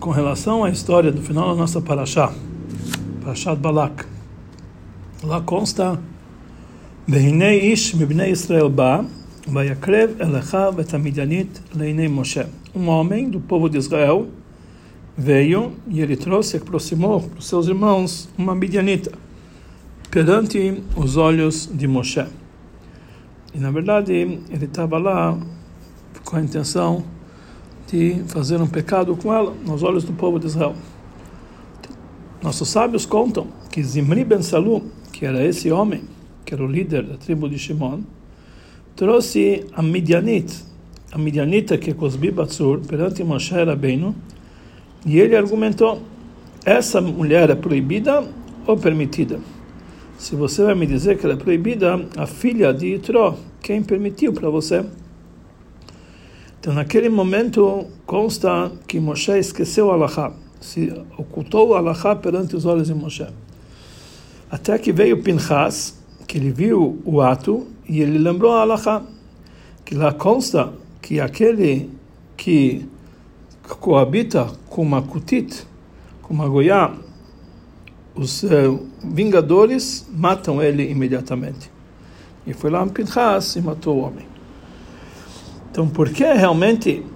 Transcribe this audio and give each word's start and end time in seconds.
com 0.00 0.10
relação 0.10 0.62
à 0.62 0.70
história 0.70 1.10
do 1.10 1.20
final 1.20 1.48
da 1.48 1.54
nossa 1.56 1.80
Parashá, 1.80 2.32
Parashat 3.20 3.56
Balak. 3.56 4.04
Lá 5.22 5.40
consta 5.40 5.98
Behinei 7.06 7.72
ish 7.72 7.94
mibnei 7.94 8.30
Israel 8.30 8.70
ba, 8.70 9.04
vayakrev 9.46 10.20
elecha 10.20 10.70
betamidianit 10.70 11.50
leinei 11.74 12.06
Moshe. 12.06 12.46
Um 12.74 12.88
homem 12.88 13.28
do 13.28 13.40
povo 13.40 13.68
de 13.68 13.78
Israel 13.78 14.28
veio 15.16 15.72
e 15.88 16.00
ele 16.00 16.16
trouxe, 16.16 16.58
aproximou 16.58 17.20
para 17.22 17.38
os 17.38 17.48
seus 17.48 17.66
irmãos 17.66 18.28
uma 18.38 18.54
midianita 18.54 19.10
perante 20.10 20.80
os 20.94 21.16
olhos 21.16 21.68
de 21.72 21.88
Moshe. 21.88 22.24
E 23.52 23.58
na 23.58 23.70
verdade 23.72 24.12
ele 24.12 24.64
estava 24.64 24.96
lá 24.98 25.36
com 26.24 26.36
a 26.36 26.40
intenção 26.40 27.04
de 27.90 28.22
fazer 28.26 28.60
um 28.60 28.66
pecado 28.66 29.16
com 29.16 29.32
ela 29.32 29.54
nos 29.66 29.82
olhos 29.82 30.04
do 30.04 30.12
povo 30.12 30.38
de 30.38 30.46
Israel. 30.46 30.74
Nossos 32.42 32.68
sábios 32.68 33.06
contam 33.06 33.48
que 33.70 33.82
Zimri 33.82 34.24
ben 34.24 34.42
Salu, 34.42 34.82
que 35.12 35.24
era 35.24 35.42
esse 35.44 35.70
homem, 35.70 36.02
que 36.44 36.54
era 36.54 36.62
o 36.62 36.66
líder 36.66 37.02
da 37.02 37.16
tribo 37.16 37.48
de 37.48 37.58
Shimon, 37.58 38.02
trouxe 38.94 39.66
a 39.72 39.82
Midianit, 39.82 40.64
a 41.10 41.18
Midianita 41.18 41.78
que 41.78 41.94
Cosbi 41.94 42.30
Batsur, 42.30 42.80
perante 42.80 43.24
Moshe 43.24 43.54
Rabbeinu, 43.54 44.14
e 45.04 45.18
ele 45.18 45.34
argumentou: 45.34 46.02
essa 46.64 47.00
mulher 47.00 47.50
é 47.50 47.54
proibida 47.54 48.24
ou 48.66 48.76
permitida? 48.76 49.40
Se 50.18 50.34
você 50.36 50.64
vai 50.64 50.74
me 50.74 50.86
dizer 50.86 51.16
que 51.16 51.24
ela 51.24 51.34
é 51.34 51.38
proibida, 51.38 52.06
a 52.16 52.26
filha 52.26 52.72
de 52.74 52.94
Itró, 52.94 53.36
quem 53.62 53.82
permitiu 53.82 54.32
para 54.32 54.50
você? 54.50 54.84
Então, 56.60 56.74
naquele 56.74 57.08
momento, 57.08 57.86
consta 58.04 58.72
que 58.86 58.98
Moshe 58.98 59.38
esqueceu 59.38 59.86
o 59.86 59.92
se 60.60 60.92
ocultou 61.16 61.70
o 61.70 61.74
perante 62.16 62.56
os 62.56 62.64
olhos 62.64 62.88
de 62.88 62.94
Moshe. 62.94 63.26
Até 64.50 64.76
que 64.78 64.92
veio 64.92 65.22
Pinchas, 65.22 65.96
que 66.26 66.36
ele 66.36 66.50
viu 66.50 67.00
o 67.04 67.20
ato 67.20 67.66
e 67.88 68.00
ele 68.00 68.18
lembrou 68.18 68.52
a 68.52 68.62
Alahá, 68.62 69.02
que 69.84 69.94
lá 69.94 70.12
consta 70.12 70.72
que 71.00 71.20
aquele 71.20 71.90
que 72.36 72.88
coabita 73.62 74.50
com 74.68 74.82
uma 74.82 75.00
kutit, 75.00 75.64
com 76.22 76.34
uma 76.34 76.48
goiá, 76.48 76.92
os 78.14 78.42
uh, 78.42 78.84
vingadores 79.04 80.06
matam 80.12 80.60
ele 80.60 80.90
imediatamente. 80.90 81.70
E 82.44 82.52
foi 82.52 82.70
lá 82.70 82.82
um 82.82 82.88
Pinchas 82.88 83.54
e 83.54 83.62
matou 83.62 83.96
o 83.96 84.00
homem. 84.00 84.37
Então, 85.78 85.88
por 85.88 86.08
que 86.10 86.24
realmente 86.24 87.06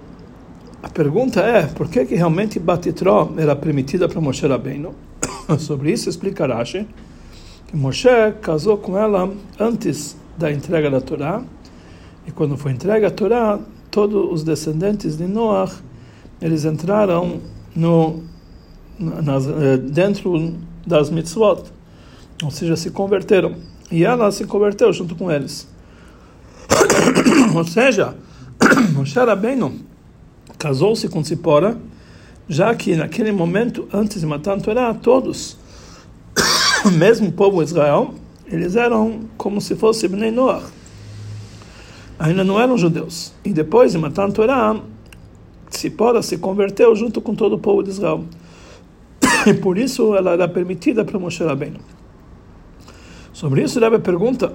a 0.81 0.87
pergunta 0.87 1.41
é 1.41 1.63
por 1.63 1.89
que, 1.89 2.05
que 2.05 2.15
realmente 2.15 2.57
Batitró 2.59 3.33
era 3.35 3.57
permitida 3.57 4.07
para 4.07 4.21
Moshe 4.21 4.47
Rabbeinu? 4.47 4.95
Sobre 5.59 5.91
isso 5.91 6.07
explica 6.07 6.47
Rashi 6.47 6.87
que 7.67 7.75
Moshe 7.75 8.07
casou 8.41 8.77
com 8.77 8.97
ela 8.97 9.29
antes 9.59 10.15
da 10.37 10.49
entrega 10.49 10.89
da 10.89 11.01
Torá 11.01 11.43
e 12.25 12.31
quando 12.31 12.55
foi 12.55 12.71
entregue 12.71 13.05
a 13.05 13.11
Torá, 13.11 13.59
todos 13.91 14.31
os 14.31 14.43
descendentes 14.45 15.17
de 15.17 15.27
Noach 15.27 15.83
eles 16.41 16.63
entraram 16.63 17.41
no 17.75 18.23
nas, 18.97 19.45
eh, 19.45 19.75
dentro 19.75 20.53
das 20.87 21.09
mitzvot, 21.09 21.63
ou 22.41 22.49
seja, 22.49 22.77
se 22.77 22.91
converteram 22.91 23.55
e 23.91 24.05
ela 24.05 24.31
se 24.31 24.45
converteu 24.45 24.93
junto 24.93 25.15
com 25.15 25.29
eles. 25.29 25.67
ou 27.53 27.65
seja, 27.65 28.15
Moshe 28.93 29.19
Rabbeinu 29.19 29.73
casou-se 30.57 31.09
com 31.09 31.23
Zipora, 31.23 31.77
já 32.47 32.73
que 32.73 32.95
naquele 32.95 33.31
momento, 33.31 33.87
antes 33.91 34.21
de 34.21 34.25
matar 34.25 34.57
a 34.57 34.61
Torá, 34.61 34.93
todos, 34.93 35.57
mesmo 36.97 37.29
o 37.29 37.31
povo 37.31 37.61
Israel, 37.61 38.13
eles 38.45 38.75
eram 38.75 39.21
como 39.37 39.59
se 39.59 39.75
fosse 39.75 40.07
Bnei 40.07 40.31
Noach. 40.31 40.65
Ainda 42.19 42.43
não 42.43 42.59
eram 42.59 42.77
judeus. 42.77 43.33
E 43.43 43.51
depois 43.51 43.91
de 43.91 43.97
matar 43.97 44.29
a 44.29 44.31
Torá, 44.31 44.79
Zipora 45.75 46.21
se 46.21 46.37
converteu 46.37 46.95
junto 46.95 47.19
com 47.19 47.35
todo 47.35 47.55
o 47.55 47.59
povo 47.59 47.83
de 47.83 47.89
Israel. 47.89 48.23
E 49.45 49.53
por 49.53 49.77
isso 49.77 50.15
ela 50.15 50.31
era 50.31 50.47
permitida 50.47 51.03
para 51.03 51.19
Moshe 51.19 51.43
Rabbeinu. 51.43 51.79
Sobre 53.33 53.63
isso, 53.63 53.77
Rebbe 53.77 53.99
pergunta 53.99 54.53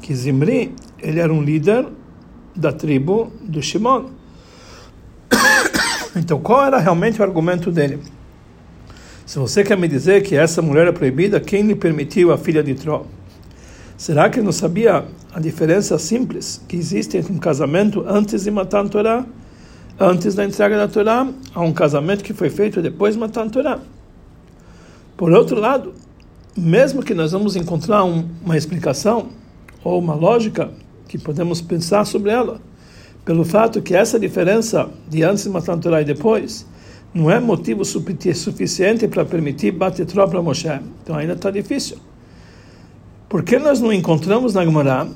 que 0.00 0.12
Zimri, 0.12 0.74
ele 0.98 1.20
era 1.20 1.32
um 1.32 1.40
líder 1.40 1.86
da 2.54 2.72
tribo 2.72 3.32
do 3.40 3.62
Shimon. 3.62 4.06
Então, 6.16 6.38
qual 6.38 6.64
era 6.64 6.78
realmente 6.78 7.20
o 7.20 7.24
argumento 7.24 7.72
dele? 7.72 7.98
Se 9.26 9.36
você 9.36 9.64
quer 9.64 9.76
me 9.76 9.88
dizer 9.88 10.22
que 10.22 10.36
essa 10.36 10.62
mulher 10.62 10.86
é 10.86 10.92
proibida, 10.92 11.40
quem 11.40 11.62
lhe 11.62 11.74
permitiu 11.74 12.30
a 12.30 12.38
filha 12.38 12.62
de 12.62 12.72
Tró? 12.76 13.04
Será 13.96 14.28
que 14.28 14.38
ele 14.38 14.44
não 14.44 14.52
sabia 14.52 15.04
a 15.32 15.40
diferença 15.40 15.98
simples 15.98 16.62
que 16.68 16.76
existe 16.76 17.16
entre 17.16 17.32
um 17.32 17.38
casamento 17.38 18.04
antes 18.06 18.44
de 18.44 18.50
matar 18.52 18.84
a 18.84 18.88
Torá, 18.88 19.26
antes 19.98 20.36
da 20.36 20.44
entrega 20.44 20.76
da 20.76 20.86
Torá, 20.86 21.26
a 21.52 21.60
um 21.62 21.72
casamento 21.72 22.22
que 22.22 22.32
foi 22.32 22.50
feito 22.50 22.80
depois 22.80 23.14
de 23.14 23.20
matar 23.20 23.46
a 23.46 23.50
Torá? 23.50 23.80
Por 25.16 25.32
outro 25.32 25.58
lado, 25.58 25.94
mesmo 26.56 27.02
que 27.02 27.14
nós 27.14 27.32
vamos 27.32 27.56
encontrar 27.56 28.04
um, 28.04 28.28
uma 28.44 28.56
explicação 28.56 29.30
ou 29.82 29.98
uma 29.98 30.14
lógica 30.14 30.70
que 31.14 31.18
podemos 31.18 31.60
pensar 31.60 32.04
sobre 32.04 32.32
ela, 32.32 32.60
pelo 33.24 33.44
fato 33.44 33.80
que 33.80 33.94
essa 33.94 34.18
diferença 34.18 34.90
de 35.08 35.22
antes 35.22 35.44
de 35.44 35.50
matar 35.50 35.74
a 35.74 35.76
Torá 35.76 36.02
e 36.02 36.04
depois 36.04 36.66
não 37.14 37.30
é 37.30 37.38
motivo 37.38 37.84
suficiente 37.84 39.06
para 39.06 39.24
permitir 39.24 39.70
bater 39.70 40.06
tropa 40.06 40.32
para 40.32 40.42
Moshe. 40.42 40.68
Então 41.02 41.14
ainda 41.14 41.34
está 41.34 41.52
difícil. 41.52 41.98
Por 43.28 43.44
que 43.44 43.60
nós 43.60 43.80
não 43.80 43.92
encontramos 43.92 44.54
na 44.54 44.64
Gemara 44.64 45.06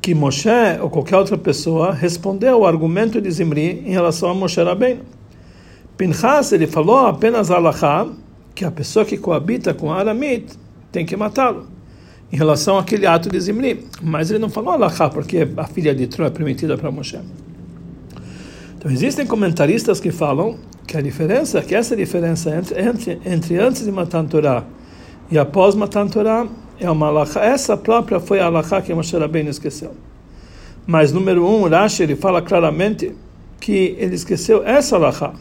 que 0.00 0.14
Moshe 0.14 0.48
ou 0.80 0.88
qualquer 0.88 1.18
outra 1.18 1.36
pessoa 1.36 1.92
respondeu 1.92 2.54
ao 2.54 2.66
argumento 2.66 3.20
de 3.20 3.30
Zimri 3.30 3.84
em 3.86 3.90
relação 3.90 4.30
a 4.30 4.34
Moshe 4.34 4.62
Rabbeinu? 4.62 5.02
Pinchas, 5.98 6.52
ele 6.52 6.66
falou 6.66 7.06
apenas 7.06 7.50
a 7.50 7.56
Alachá, 7.56 8.08
que 8.54 8.64
a 8.64 8.70
pessoa 8.70 9.04
que 9.04 9.18
coabita 9.18 9.74
com 9.74 9.92
Aramit 9.92 10.58
tem 10.90 11.04
que 11.04 11.14
matá-lo 11.14 11.81
em 12.32 12.36
relação 12.36 12.78
àquele 12.78 13.06
ato 13.06 13.28
de 13.28 13.38
Zimri. 13.38 13.86
Mas 14.00 14.30
ele 14.30 14.38
não 14.38 14.48
falou 14.48 14.72
Alachá, 14.72 15.10
porque 15.10 15.46
a 15.56 15.64
filha 15.64 15.94
de 15.94 16.06
Tro 16.06 16.24
é 16.24 16.30
permitida 16.30 16.78
para 16.78 16.90
Moshe. 16.90 17.20
Então 18.78 18.90
existem 18.90 19.26
comentaristas 19.26 20.00
que 20.00 20.10
falam 20.10 20.56
que 20.86 20.96
a 20.96 21.00
diferença, 21.00 21.60
que 21.60 21.74
essa 21.74 21.94
diferença 21.94 22.50
entre, 22.56 22.80
entre, 22.80 23.20
entre 23.24 23.58
antes 23.58 23.84
de 23.84 23.92
matar 23.92 24.24
Torá 24.24 24.64
e 25.30 25.38
após 25.38 25.74
matar 25.74 26.08
Torá 26.08 26.46
é 26.80 26.90
uma 26.90 27.06
Alachá. 27.08 27.44
Essa 27.44 27.76
própria 27.76 28.18
foi 28.18 28.40
a 28.40 28.46
Alachá 28.46 28.80
que 28.82 28.92
Moshe 28.92 29.16
Rabbeinu 29.16 29.50
esqueceu. 29.50 29.92
Mas 30.86 31.12
número 31.12 31.46
um, 31.46 31.68
Rashi 31.68 32.02
ele 32.02 32.16
fala 32.16 32.42
claramente 32.42 33.14
que 33.60 33.94
ele 33.98 34.16
esqueceu 34.16 34.66
essa 34.66 34.96
Alachá, 34.96 35.32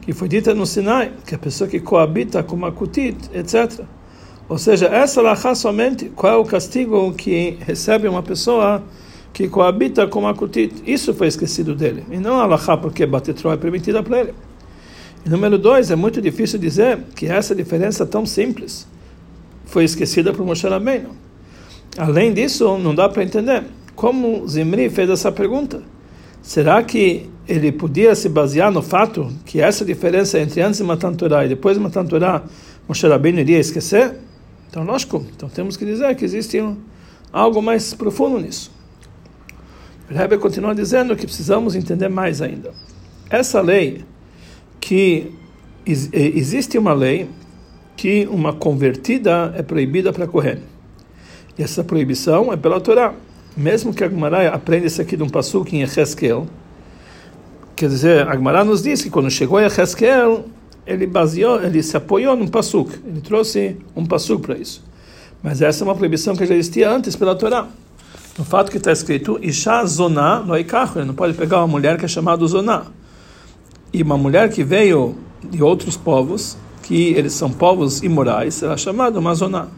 que 0.00 0.12
foi 0.12 0.28
dita 0.28 0.54
no 0.54 0.64
Sinai, 0.64 1.12
que 1.26 1.34
a 1.34 1.38
pessoa 1.38 1.68
que 1.68 1.80
coabita 1.80 2.42
com 2.44 2.54
uma 2.54 2.70
kutit, 2.70 3.16
etc., 3.34 3.80
ou 4.48 4.58
seja, 4.58 4.86
essa 4.86 5.20
lahá 5.20 5.54
somente, 5.54 6.06
qual 6.14 6.32
é 6.32 6.36
o 6.36 6.44
castigo 6.44 7.12
que 7.14 7.58
recebe 7.60 8.06
uma 8.06 8.22
pessoa 8.22 8.82
que 9.32 9.48
coabita 9.48 10.06
com 10.06 10.26
Akutit? 10.28 10.72
Isso 10.86 11.12
foi 11.12 11.26
esquecido 11.26 11.74
dele. 11.74 12.04
E 12.10 12.16
não 12.16 12.40
a 12.40 12.46
lahá 12.46 12.76
porque 12.76 13.04
Batetró 13.04 13.52
é 13.52 13.56
permitida 13.56 14.02
para 14.02 14.20
ele. 14.20 14.34
E 15.24 15.28
número 15.28 15.58
dois, 15.58 15.90
é 15.90 15.96
muito 15.96 16.22
difícil 16.22 16.60
dizer 16.60 17.00
que 17.16 17.26
essa 17.26 17.54
diferença 17.54 18.06
tão 18.06 18.24
simples 18.24 18.86
foi 19.64 19.82
esquecida 19.82 20.32
por 20.32 20.46
Moshe 20.46 20.68
Rabbeinu. 20.68 21.10
Além 21.98 22.32
disso, 22.32 22.78
não 22.78 22.94
dá 22.94 23.08
para 23.08 23.24
entender 23.24 23.64
como 23.96 24.46
Zimri 24.46 24.88
fez 24.88 25.10
essa 25.10 25.32
pergunta. 25.32 25.82
Será 26.40 26.80
que 26.84 27.28
ele 27.48 27.72
podia 27.72 28.14
se 28.14 28.28
basear 28.28 28.70
no 28.70 28.82
fato 28.82 29.32
que 29.44 29.60
essa 29.60 29.84
diferença 29.84 30.38
entre 30.38 30.60
antes 30.60 30.78
de 30.78 30.84
matar 30.84 31.12
Torá 31.16 31.44
e 31.44 31.48
depois 31.48 31.76
de 31.76 31.82
matar 31.82 32.06
Torá, 32.06 32.44
Moshe 32.86 33.08
Rabbeinu 33.08 33.40
iria 33.40 33.58
esquecer? 33.58 34.25
Então, 34.68 34.84
lógico, 34.84 35.24
então 35.34 35.48
temos 35.48 35.76
que 35.76 35.84
dizer 35.84 36.14
que 36.16 36.24
existe 36.24 36.60
um, 36.60 36.76
algo 37.32 37.62
mais 37.62 37.94
profundo 37.94 38.38
nisso. 38.38 38.70
O 40.10 40.14
Rebbe 40.14 40.38
continua 40.38 40.74
dizendo 40.74 41.16
que 41.16 41.26
precisamos 41.26 41.74
entender 41.74 42.08
mais 42.08 42.40
ainda. 42.40 42.72
Essa 43.28 43.60
lei, 43.60 44.04
que 44.80 45.32
existe 45.84 46.78
uma 46.78 46.92
lei 46.92 47.28
que 47.96 48.28
uma 48.30 48.52
convertida 48.52 49.52
é 49.56 49.62
proibida 49.62 50.12
para 50.12 50.26
correr. 50.26 50.60
E 51.58 51.62
essa 51.62 51.82
proibição 51.82 52.52
é 52.52 52.56
pela 52.56 52.80
Torá. 52.80 53.14
Mesmo 53.56 53.94
que 53.94 54.04
a 54.04 54.08
Gemara 54.08 54.50
aprenda 54.50 54.86
isso 54.86 55.00
aqui 55.00 55.16
de 55.16 55.22
um 55.22 55.28
passuque 55.28 55.76
em 55.76 55.82
Echeskel, 55.82 56.46
quer 57.74 57.88
dizer, 57.88 58.28
a 58.28 58.34
Gemara 58.34 58.62
nos 58.64 58.82
diz 58.82 59.02
que 59.02 59.08
quando 59.08 59.30
chegou 59.30 59.56
a 59.58 59.66
Echeskel, 59.66 60.44
ele 60.86 61.06
baseou, 61.06 61.62
ele 61.62 61.82
se 61.82 61.96
apoiou 61.96 62.36
num 62.36 62.46
pasuk, 62.46 62.92
ele 63.06 63.20
trouxe 63.20 63.76
um 63.94 64.06
pasuk 64.06 64.42
para 64.42 64.56
isso. 64.56 64.84
Mas 65.42 65.60
essa 65.60 65.82
é 65.82 65.84
uma 65.84 65.94
proibição 65.94 66.34
que 66.36 66.46
já 66.46 66.54
existia 66.54 66.90
antes 66.90 67.16
pela 67.16 67.34
Torá. 67.34 67.68
No 68.38 68.44
fato 68.44 68.70
que 68.70 68.76
está 68.76 68.92
escrito 68.92 69.38
Isha 69.42 69.84
Zoná 69.84 70.38
Loikachu, 70.38 70.98
ele 70.98 71.06
não 71.06 71.14
pode 71.14 71.34
pegar 71.34 71.58
uma 71.58 71.66
mulher 71.66 71.98
que 71.98 72.04
é 72.04 72.08
chamada 72.08 72.46
Zoná. 72.46 72.86
E 73.92 74.02
uma 74.02 74.18
mulher 74.18 74.50
que 74.50 74.62
veio 74.62 75.16
de 75.42 75.62
outros 75.62 75.96
povos, 75.96 76.56
que 76.82 77.10
eles 77.14 77.32
são 77.32 77.50
povos 77.50 78.02
imorais, 78.02 78.54
será 78.54 78.76
chamado 78.76 79.20
Mazoná. 79.22 79.68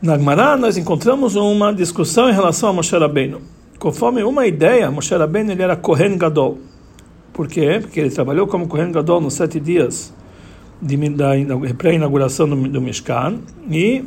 Na 0.00 0.16
Gemara 0.16 0.56
nós 0.56 0.76
encontramos 0.76 1.36
uma 1.36 1.72
discussão 1.72 2.28
em 2.28 2.32
relação 2.32 2.68
a 2.68 2.72
Moshe 2.72 2.96
Rabbeinu. 2.96 3.40
Conforme 3.78 4.22
uma 4.22 4.46
ideia, 4.46 4.90
Moshe 4.90 5.14
Rabbeinu 5.14 5.52
ele 5.52 5.62
era 5.62 5.76
Kohen 5.76 6.16
Gadol. 6.16 6.58
Por 7.36 7.48
quê? 7.48 7.80
Porque 7.82 8.00
ele 8.00 8.08
trabalhou 8.08 8.46
como 8.46 8.66
Kohen 8.66 8.90
Gadol 8.90 9.20
nos 9.20 9.34
sete 9.34 9.60
dias 9.60 10.10
de, 10.80 10.96
da 11.10 11.32
pré-inauguração 11.76 12.48
do, 12.48 12.56
do 12.66 12.80
Mishkan 12.80 13.40
e 13.70 14.02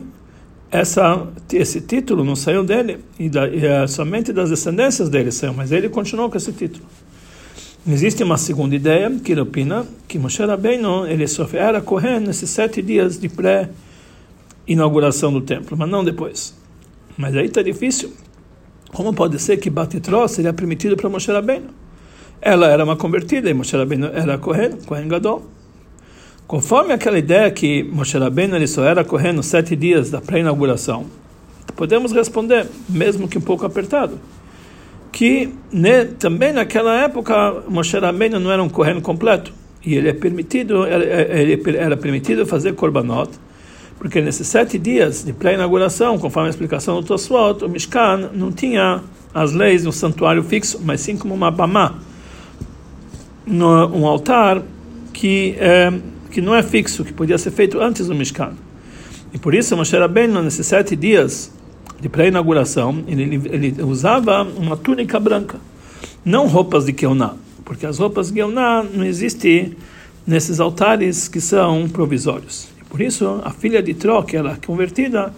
essa, 0.71 1.27
esse 1.53 1.79
título 1.79 2.23
não 2.23 2.35
saiu 2.35 2.63
dele 2.63 2.97
e, 3.19 3.29
da, 3.29 3.47
e 3.47 3.63
é 3.63 3.85
somente 3.85 4.33
das 4.33 4.49
descendências 4.49 5.09
dele 5.09 5.31
saiu, 5.31 5.53
mas 5.53 5.71
ele 5.71 5.89
continuou 5.89 6.27
com 6.27 6.37
esse 6.37 6.51
título. 6.51 6.83
Existe 7.87 8.23
uma 8.23 8.35
segunda 8.35 8.75
ideia 8.75 9.11
que 9.23 9.33
ele 9.33 9.41
opina 9.41 9.85
que 10.07 10.17
Moshe 10.17 10.43
Rabbeinu 10.43 11.05
ele 11.05 11.27
só 11.27 11.47
era 11.53 11.81
Kohen 11.81 12.21
nesses 12.21 12.49
sete 12.49 12.81
dias 12.81 13.19
de 13.19 13.29
pré-inauguração 13.29 15.31
do 15.31 15.41
templo, 15.41 15.77
mas 15.77 15.87
não 15.87 16.03
depois. 16.03 16.55
Mas 17.15 17.35
aí 17.35 17.45
está 17.45 17.61
difícil. 17.61 18.11
Como 18.91 19.13
pode 19.13 19.37
ser 19.37 19.57
que 19.57 19.69
Batitró 19.69 20.27
seria 20.27 20.51
permitido 20.51 20.97
para 20.97 21.07
Moshe 21.07 21.31
Rabbeinu? 21.31 21.88
Ela 22.41 22.67
era 22.67 22.83
uma 22.83 22.95
convertida 22.95 23.49
e 23.49 23.53
Moshe 23.53 23.75
Rabbeinu 23.75 24.07
era 24.13 24.37
Kohen, 24.37 24.71
Kohen 24.85 25.07
Gadol. 25.07 25.45
Conforme 26.47 26.93
aquela 26.93 27.19
ideia 27.19 27.51
que 27.51 27.83
Moshe 27.83 28.17
Rabbeinu 28.17 28.55
ele 28.55 28.67
só 28.67 28.83
era 28.83 29.03
correndo 29.03 29.37
nos 29.37 29.47
sete 29.47 29.75
dias 29.75 30.09
da 30.09 30.21
pré-inauguração, 30.21 31.05
podemos 31.75 32.11
responder, 32.11 32.65
mesmo 32.87 33.27
que 33.27 33.37
um 33.37 33.41
pouco 33.41 33.65
apertado, 33.65 34.19
que 35.11 35.53
né, 35.71 36.05
também 36.05 36.53
naquela 36.53 36.95
época 37.01 37.63
Moshe 37.67 37.97
Rabbeinu 37.97 38.39
não 38.39 38.51
era 38.51 38.63
um 38.63 38.69
correndo 38.69 39.01
completo 39.01 39.53
e 39.85 39.95
ele 39.95 40.09
é 40.09 40.13
permitido 40.13 40.85
ele 40.85 41.77
era 41.77 41.95
permitido 41.95 42.45
fazer 42.45 42.73
korbanot 42.73 43.29
porque 43.99 44.21
nesses 44.21 44.47
sete 44.47 44.79
dias 44.79 45.25
de 45.25 45.33
pré-inauguração, 45.33 46.17
conforme 46.17 46.47
a 46.47 46.49
explicação 46.49 47.01
do 47.01 47.05
Tosfot, 47.05 47.65
o 47.65 47.69
Mishkan 47.69 48.29
não 48.33 48.49
tinha 48.49 49.03
as 49.33 49.51
leis 49.51 49.85
um 49.85 49.91
santuário 49.91 50.41
fixo, 50.41 50.79
mas 50.81 51.01
sim 51.01 51.17
como 51.17 51.35
uma 51.35 51.51
bamá, 51.51 51.95
um 53.49 54.05
altar 54.05 54.61
que 55.11 55.55
é, 55.57 55.91
que 56.31 56.41
não 56.41 56.55
é 56.55 56.61
fixo, 56.61 57.03
que 57.03 57.11
podia 57.11 57.37
ser 57.37 57.51
feito 57.51 57.79
antes 57.79 58.07
do 58.07 58.15
Mishkan. 58.15 58.53
E 59.33 59.37
por 59.37 59.53
isso 59.53 59.75
Moshe 59.75 59.97
Rabbeinu, 59.97 60.41
nesses 60.41 60.65
sete 60.65 60.95
dias 60.95 61.51
de 61.99 62.07
pré-inauguração, 62.07 63.03
ele, 63.07 63.35
ele, 63.51 63.83
usava 63.83 64.43
uma 64.43 64.77
túnica 64.77 65.19
branca, 65.19 65.59
não 66.23 66.47
roupas 66.47 66.85
de 66.85 66.93
Keuná, 66.93 67.33
porque 67.65 67.85
as 67.85 67.99
roupas 67.99 68.27
de 68.27 68.35
Keuná 68.35 68.83
não 68.83 69.03
existem 69.03 69.75
nesses 70.25 70.59
altares 70.59 71.27
que 71.27 71.41
são 71.41 71.87
provisórios. 71.89 72.69
E 72.79 72.83
por 72.85 73.01
isso 73.01 73.41
a 73.43 73.51
filha 73.51 73.81
de 73.81 73.93
Tro, 73.93 74.23
que 74.23 74.37
era 74.37 74.57
convertida, 74.65 75.33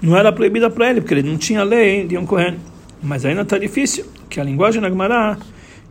não 0.00 0.16
era 0.16 0.32
proibida 0.32 0.68
para 0.68 0.90
ele, 0.90 1.00
porque 1.00 1.14
ele 1.14 1.22
não 1.22 1.38
tinha 1.38 1.62
lei 1.62 2.06
de 2.06 2.18
um 2.18 2.26
Kohen. 2.26 2.56
Mas 3.02 3.24
ainda 3.24 3.42
está 3.42 3.58
difícil, 3.58 4.04
que 4.28 4.40
a 4.40 4.44
linguagem 4.44 4.80
na 4.80 4.88
Gemara 4.88 5.38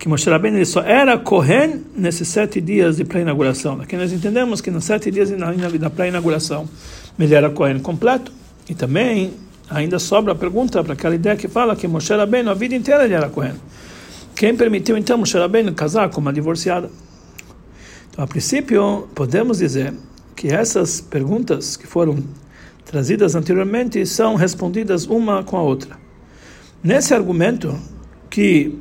que 0.02 0.10
Moshe 0.10 0.28
Rabbeinu 0.28 0.58
ele 0.58 0.66
só 0.66 0.82
era 0.82 1.16
Kohen 1.16 1.84
nesses 1.96 2.28
sete 2.28 2.60
dias 2.60 2.98
de 2.98 3.06
pré-inauguração. 3.06 3.80
Aqui 3.82 3.96
nós 3.96 4.12
entendemos 4.12 4.60
que 4.60 4.72
nos 4.72 4.84
sete 4.84 5.12
dias 5.12 5.30
da 5.80 5.92
pré-inauguração 5.92 6.68
ele 7.20 7.36
era 7.36 7.52
Kohen 7.52 7.78
completo. 7.78 8.32
E 8.68 8.74
também 8.74 9.32
ainda 9.70 10.00
sobra 10.00 10.34
a 10.34 10.36
pergunta 10.36 10.84
para 10.84 10.94
aquela 10.94 11.14
ideia 11.14 11.36
que 11.36 11.48
fala 11.48 11.76
que 11.76 11.88
Moshe 11.88 12.12
Rabbeinu 12.12 12.50
a 12.50 12.56
vida 12.56 12.74
inteira 12.74 13.06
ele 13.06 13.14
era 13.14 13.30
Kohen. 13.30 13.54
Quem 14.36 14.56
permitiu 14.58 14.98
então 14.98 15.20
Moshe 15.20 15.38
Rabbeinu 15.38 15.72
casar 15.76 16.10
com 16.10 16.20
uma 16.20 16.34
divorciada? 16.34 16.90
Então, 18.10 18.26
a 18.26 18.28
princípio, 18.28 19.08
podemos 19.14 19.60
dizer 19.60 19.94
que 20.36 20.48
essas 20.48 21.00
perguntas 21.00 21.78
que 21.78 21.86
foram 21.86 22.24
trazidas 22.86 23.36
anteriormente 23.36 24.04
são 24.08 24.34
respondidas 24.34 25.06
uma 25.06 25.44
com 25.44 25.58
a 25.58 25.62
outra. 25.62 25.96
Nesse 26.84 27.14
argumento 27.14 27.80
que 28.32 28.80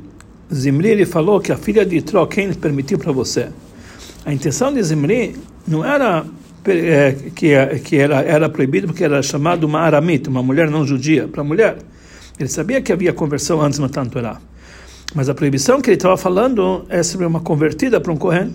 Zimri 0.53 0.89
ele 0.89 1.05
falou 1.05 1.39
que 1.39 1.51
a 1.51 1.57
filha 1.57 1.85
de 1.85 1.97
Itró, 1.97 2.25
quem 2.25 2.53
permitiu 2.53 2.97
para 2.97 3.11
você? 3.11 3.49
A 4.25 4.33
intenção 4.33 4.73
de 4.73 4.83
Zimri 4.83 5.35
não 5.67 5.83
era 5.83 6.25
é, 6.65 7.15
que, 7.33 7.55
que 7.83 7.97
era, 7.97 8.21
era 8.21 8.49
proibido 8.49 8.87
porque 8.87 9.03
era 9.03 9.21
chamado 9.23 9.63
uma 9.63 9.79
aramita, 9.79 10.29
uma 10.29 10.43
mulher 10.43 10.69
não 10.69 10.85
judia, 10.85 11.27
para 11.27 11.43
mulher. 11.43 11.77
Ele 12.39 12.49
sabia 12.49 12.81
que 12.81 12.91
havia 12.91 13.13
conversão 13.13 13.61
antes 13.61 13.79
no 13.79 13.89
Tantorá. 13.89 14.39
Mas 15.13 15.27
a 15.27 15.33
proibição 15.33 15.81
que 15.81 15.89
ele 15.89 15.97
estava 15.97 16.15
falando 16.17 16.85
é 16.89 17.03
sobre 17.03 17.25
uma 17.25 17.39
convertida 17.39 17.99
para 17.99 18.11
um 18.11 18.17
Kohen. 18.17 18.53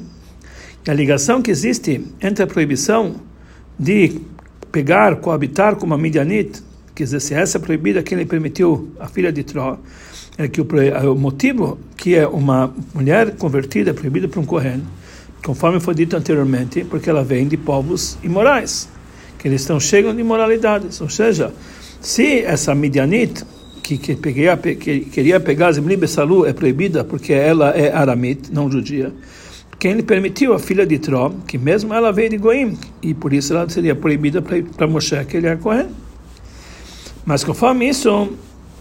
E 0.86 0.90
a 0.90 0.94
ligação 0.94 1.42
que 1.42 1.50
existe 1.50 2.04
entre 2.20 2.44
a 2.44 2.46
proibição 2.46 3.16
de 3.78 4.20
pegar, 4.70 5.16
coabitar 5.16 5.76
com 5.76 5.86
uma 5.86 5.98
Midianite, 5.98 6.62
quer 6.94 7.04
dizer, 7.04 7.20
se 7.20 7.34
essa 7.34 7.58
é 7.58 7.60
proibida, 7.60 8.02
quem 8.02 8.16
lhe 8.16 8.24
permitiu 8.24 8.92
a 8.98 9.06
filha 9.06 9.32
de 9.32 9.42
Tró, 9.42 9.78
é 10.38 10.48
que 10.48 10.60
o, 10.60 10.66
o 11.12 11.14
motivo 11.16 11.78
que 11.96 12.14
é 12.14 12.26
uma 12.26 12.72
mulher 12.94 13.36
convertida 13.36 13.90
é 13.90 13.94
proibida 13.94 14.28
para 14.28 14.40
um 14.40 14.44
Kohen, 14.44 14.82
conforme 15.44 15.80
foi 15.80 15.94
dito 15.94 16.16
anteriormente, 16.16 16.84
porque 16.84 17.08
ela 17.08 17.24
vem 17.24 17.48
de 17.48 17.56
povos 17.56 18.18
imorais, 18.22 18.88
que 19.38 19.48
eles 19.48 19.62
estão 19.62 19.80
cheios 19.80 20.14
de 20.14 20.20
imoralidades. 20.20 21.00
Ou 21.00 21.08
seja, 21.08 21.52
se 22.00 22.40
essa 22.40 22.74
Midianite, 22.74 23.44
que, 23.82 23.96
que, 23.96 24.16
peguei, 24.16 24.46
que 24.76 25.00
queria 25.00 25.38
pegar 25.38 25.72
Zimri 25.72 25.96
Bessalu, 25.96 26.44
é 26.44 26.52
proibida 26.52 27.04
porque 27.04 27.32
ela 27.32 27.70
é 27.70 27.92
aramite, 27.92 28.52
não 28.52 28.70
judia, 28.70 29.12
quem 29.78 29.92
lhe 29.92 30.02
permitiu 30.02 30.54
a 30.54 30.58
filha 30.58 30.86
de 30.86 30.98
Tró, 30.98 31.30
que 31.46 31.58
mesmo 31.58 31.92
ela 31.92 32.10
veio 32.10 32.30
de 32.30 32.38
Goim, 32.38 32.78
e 33.02 33.12
por 33.12 33.32
isso 33.32 33.52
ela 33.52 33.68
seria 33.68 33.94
proibida 33.94 34.42
para 34.42 34.86
Moshe, 34.86 35.22
que 35.26 35.36
ele 35.36 35.46
é 35.46 35.56
Kohen. 35.56 35.88
Mas 37.26 37.44
conforme 37.44 37.88
isso, 37.88 38.30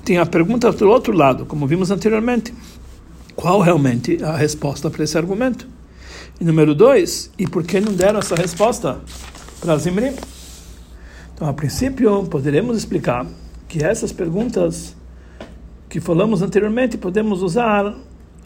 tem 0.05 0.19
a 0.19 0.25
pergunta 0.25 0.71
do 0.71 0.87
outro 0.87 1.11
lado, 1.11 1.47
como 1.47 1.65
vimos 1.65 1.89
anteriormente. 1.89 2.53
Qual 3.35 3.59
realmente 3.59 4.23
a 4.23 4.37
resposta 4.37 4.89
para 4.89 5.03
esse 5.03 5.17
argumento? 5.17 5.67
E 6.39 6.45
número 6.45 6.75
dois, 6.75 7.31
e 7.39 7.47
por 7.47 7.63
que 7.63 7.81
não 7.81 7.91
deram 7.91 8.19
essa 8.19 8.35
resposta 8.35 8.99
para 9.59 9.75
Zimri? 9.77 10.13
Então, 11.33 11.49
a 11.49 11.53
princípio, 11.53 12.23
poderemos 12.25 12.77
explicar 12.77 13.25
que 13.67 13.83
essas 13.83 14.11
perguntas 14.11 14.95
que 15.89 15.99
falamos 15.99 16.43
anteriormente, 16.43 16.97
podemos 16.97 17.41
usar 17.41 17.95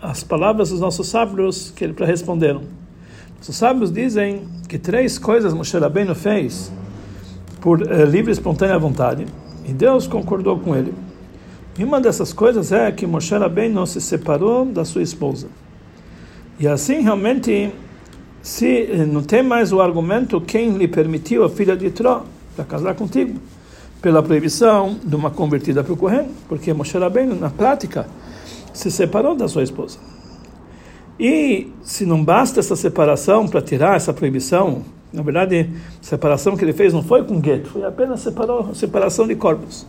as 0.01 0.23
palavras 0.23 0.69
dos 0.69 0.79
nossos 0.79 1.09
sábios 1.09 1.73
que 1.75 1.87
para 1.89 2.05
responderam. 2.05 2.61
Os 3.41 3.55
sábios 3.55 3.91
dizem 3.91 4.47
que 4.67 4.77
três 4.77 5.19
coisas 5.19 5.53
Moshe 5.53 5.77
Rabbeinu 5.77 6.15
fez 6.15 6.71
por 7.59 7.81
eh, 7.81 8.05
livre 8.05 8.31
e 8.31 8.33
espontânea 8.33 8.79
vontade, 8.79 9.25
e 9.67 9.73
Deus 9.73 10.07
concordou 10.07 10.57
com 10.59 10.75
ele. 10.75 10.93
E 11.79 11.83
uma 11.85 12.01
dessas 12.01 12.33
coisas 12.33 12.73
é 12.73 12.91
que 12.91 13.07
Moshe 13.07 13.33
Rabbeinu 13.33 13.87
se 13.87 14.01
separou 14.01 14.65
da 14.65 14.83
sua 14.83 15.01
esposa. 15.01 15.47
E 16.59 16.67
assim, 16.67 16.99
realmente, 16.99 17.71
se 18.41 18.85
não 19.09 19.23
tem 19.23 19.41
mais 19.41 19.71
o 19.71 19.79
argumento 19.79 20.41
quem 20.41 20.71
lhe 20.71 20.89
permitiu 20.89 21.45
a 21.45 21.49
filha 21.49 21.77
de 21.77 21.89
Tró 21.89 22.25
para 22.53 22.65
casar 22.65 22.95
contigo, 22.95 23.39
pela 24.01 24.21
proibição 24.21 24.97
de 25.01 25.15
uma 25.15 25.31
convertida 25.31 25.81
para 25.81 25.93
o 25.93 25.95
Kohen, 25.95 26.27
porque 26.49 26.73
Moshe 26.73 26.97
Rabbeinu, 26.97 27.33
na 27.35 27.49
prática, 27.49 28.07
se 28.73 28.91
separou 28.91 29.33
da 29.33 29.47
sua 29.47 29.63
esposa. 29.63 29.99
E 31.17 31.71
se 31.81 32.05
não 32.05 32.21
basta 32.21 32.59
essa 32.59 32.75
separação 32.75 33.47
para 33.47 33.61
tirar 33.61 33.95
essa 33.95 34.13
proibição, 34.13 34.83
na 35.13 35.21
verdade, 35.21 35.69
a 36.01 36.03
separação 36.03 36.57
que 36.57 36.65
ele 36.65 36.73
fez 36.73 36.91
não 36.91 37.03
foi 37.03 37.23
com 37.23 37.39
gueto, 37.39 37.69
foi 37.69 37.85
apenas 37.85 38.19
separou, 38.19 38.75
separação 38.75 39.25
de 39.25 39.35
corpos. 39.35 39.87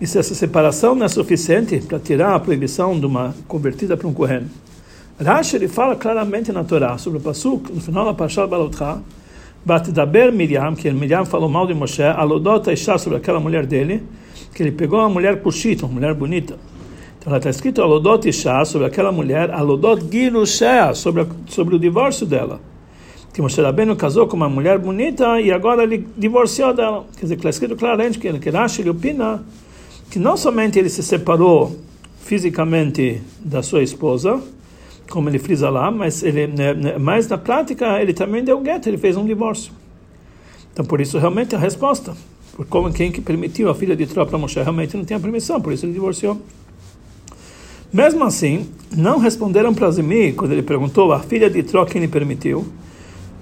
E 0.00 0.06
se 0.06 0.18
essa 0.18 0.34
separação 0.34 0.94
não 0.94 1.04
é 1.04 1.08
suficiente 1.08 1.78
para 1.80 1.98
tirar 1.98 2.34
a 2.34 2.40
proibição 2.40 2.98
de 2.98 3.04
uma 3.04 3.34
convertida 3.46 3.98
para 3.98 4.08
um 4.08 4.14
Kohen, 4.14 4.46
Rashi 5.22 5.56
ele 5.56 5.68
fala 5.68 5.94
claramente 5.94 6.50
na 6.50 6.64
Torá 6.64 6.96
sobre 6.96 7.18
o 7.18 7.22
Pasuk, 7.22 7.70
no 7.70 7.82
final 7.82 8.06
da 8.06 8.14
Parashat 8.14 8.48
Balotcha, 8.48 9.02
Batdaber 9.62 10.32
Miriam, 10.32 10.74
que 10.74 10.90
Miriam 10.90 11.26
falou 11.26 11.50
mal 11.50 11.66
de 11.66 11.74
Moshe, 11.74 12.02
Alodot 12.02 12.72
Isha 12.72 12.96
sobre 12.96 13.18
aquela 13.18 13.38
mulher 13.38 13.66
dele, 13.66 14.02
que 14.54 14.62
ele 14.62 14.72
pegou 14.72 15.00
uma 15.00 15.10
mulher 15.10 15.42
pushita, 15.42 15.84
uma 15.84 15.92
mulher 15.92 16.14
bonita. 16.14 16.56
Então 17.18 17.36
está 17.36 17.50
escrito 17.50 17.82
Alodot 17.82 18.26
Isha 18.26 18.64
sobre 18.64 18.86
aquela 18.86 19.12
mulher, 19.12 19.50
Alodot 19.50 20.02
Girushea, 20.10 20.94
sobre, 20.94 21.26
sobre 21.46 21.74
o 21.74 21.78
divórcio 21.78 22.24
dela. 22.24 22.58
Que 23.34 23.42
Moshe 23.42 23.60
Rabbeinu 23.60 23.94
casou 23.96 24.26
com 24.26 24.34
uma 24.34 24.48
mulher 24.48 24.78
bonita 24.78 25.38
e 25.42 25.52
agora 25.52 25.82
ele 25.82 26.08
divorciou 26.16 26.72
dela. 26.72 27.04
Quer 27.16 27.24
dizer, 27.26 27.34
está 27.34 27.50
escrito 27.50 27.76
claramente 27.76 28.18
que 28.18 28.50
Rashi 28.50 28.80
ele 28.80 28.88
opina 28.88 29.44
que 30.10 30.18
não 30.18 30.36
somente 30.36 30.78
ele 30.78 30.88
se 30.88 31.02
separou 31.02 31.78
fisicamente 32.20 33.22
da 33.38 33.62
sua 33.62 33.82
esposa, 33.82 34.40
como 35.08 35.28
ele 35.28 35.38
frisa 35.38 35.70
lá, 35.70 35.90
mas 35.90 36.22
ele, 36.22 36.48
né, 36.48 36.74
né, 36.74 36.98
mas 36.98 37.28
na 37.28 37.38
prática 37.38 38.00
ele 38.00 38.12
também 38.12 38.44
deu 38.44 38.60
gueto, 38.60 38.88
ele 38.88 38.98
fez 38.98 39.16
um 39.16 39.24
divórcio. 39.24 39.72
Então 40.72 40.84
por 40.84 41.00
isso 41.00 41.18
realmente 41.18 41.54
a 41.54 41.58
resposta, 41.58 42.14
por 42.54 42.66
como 42.66 42.92
quem 42.92 43.10
que 43.10 43.20
permitiu 43.20 43.70
a 43.70 43.74
filha 43.74 43.96
de 43.96 44.06
Tró 44.06 44.24
para 44.24 44.36
Moshe 44.36 44.60
realmente 44.60 44.96
não 44.96 45.04
tinha 45.04 45.18
permissão, 45.18 45.60
por 45.60 45.72
isso 45.72 45.86
ele 45.86 45.92
divorciou. 45.92 46.40
Mesmo 47.92 48.24
assim, 48.24 48.68
não 48.96 49.18
responderam 49.18 49.74
para 49.74 49.90
Zimri 49.90 50.32
quando 50.32 50.52
ele 50.52 50.62
perguntou 50.62 51.12
a 51.12 51.20
filha 51.20 51.48
de 51.48 51.62
Tró 51.62 51.84
quem 51.84 52.00
lhe 52.00 52.08
permitiu, 52.08 52.66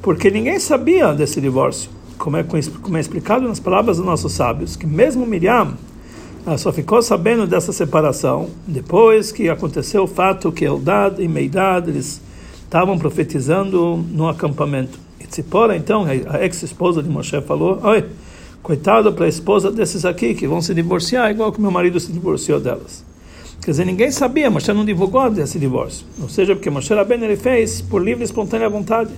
porque 0.00 0.30
ninguém 0.30 0.58
sabia 0.58 1.12
desse 1.12 1.40
divórcio. 1.40 1.90
Como 2.16 2.36
é, 2.36 2.44
como 2.82 2.96
é 2.96 3.00
explicado 3.00 3.46
nas 3.46 3.60
palavras 3.60 3.98
dos 3.98 4.06
nossos 4.06 4.32
sábios, 4.32 4.74
que 4.74 4.86
mesmo 4.86 5.24
Miriam 5.24 5.76
ela 6.48 6.56
só 6.56 6.72
ficou 6.72 7.02
sabendo 7.02 7.46
dessa 7.46 7.74
separação 7.74 8.48
depois 8.66 9.30
que 9.30 9.50
aconteceu 9.50 10.04
o 10.04 10.06
fato 10.06 10.50
que 10.50 10.64
Eldad 10.64 11.20
e 11.20 11.28
Meidad 11.28 11.86
eles 11.86 12.22
estavam 12.64 12.98
profetizando 12.98 14.02
no 14.10 14.26
acampamento. 14.26 14.98
E 15.20 15.26
Tzipora, 15.26 15.76
então, 15.76 16.06
a 16.06 16.42
ex-esposa 16.42 17.02
de 17.02 17.08
Moshe, 17.10 17.38
falou: 17.42 17.78
Oi, 17.82 18.02
coitado 18.62 19.12
para 19.12 19.26
a 19.26 19.28
esposa 19.28 19.70
desses 19.70 20.06
aqui 20.06 20.34
que 20.34 20.46
vão 20.46 20.62
se 20.62 20.72
divorciar, 20.72 21.30
igual 21.30 21.52
que 21.52 21.60
meu 21.60 21.70
marido 21.70 22.00
se 22.00 22.10
divorciou 22.10 22.58
delas. 22.58 23.04
Quer 23.60 23.72
dizer, 23.72 23.84
ninguém 23.84 24.10
sabia, 24.10 24.50
Moshe 24.50 24.72
não 24.72 24.86
divulgou 24.86 25.30
desse 25.30 25.58
divórcio. 25.58 26.06
Ou 26.22 26.30
seja, 26.30 26.54
porque 26.56 26.70
Moshe 26.70 26.94
Rabbeinu 26.94 27.26
ele 27.26 27.36
fez 27.36 27.82
por 27.82 28.02
livre 28.02 28.22
e 28.22 28.24
espontânea 28.24 28.70
vontade. 28.70 29.10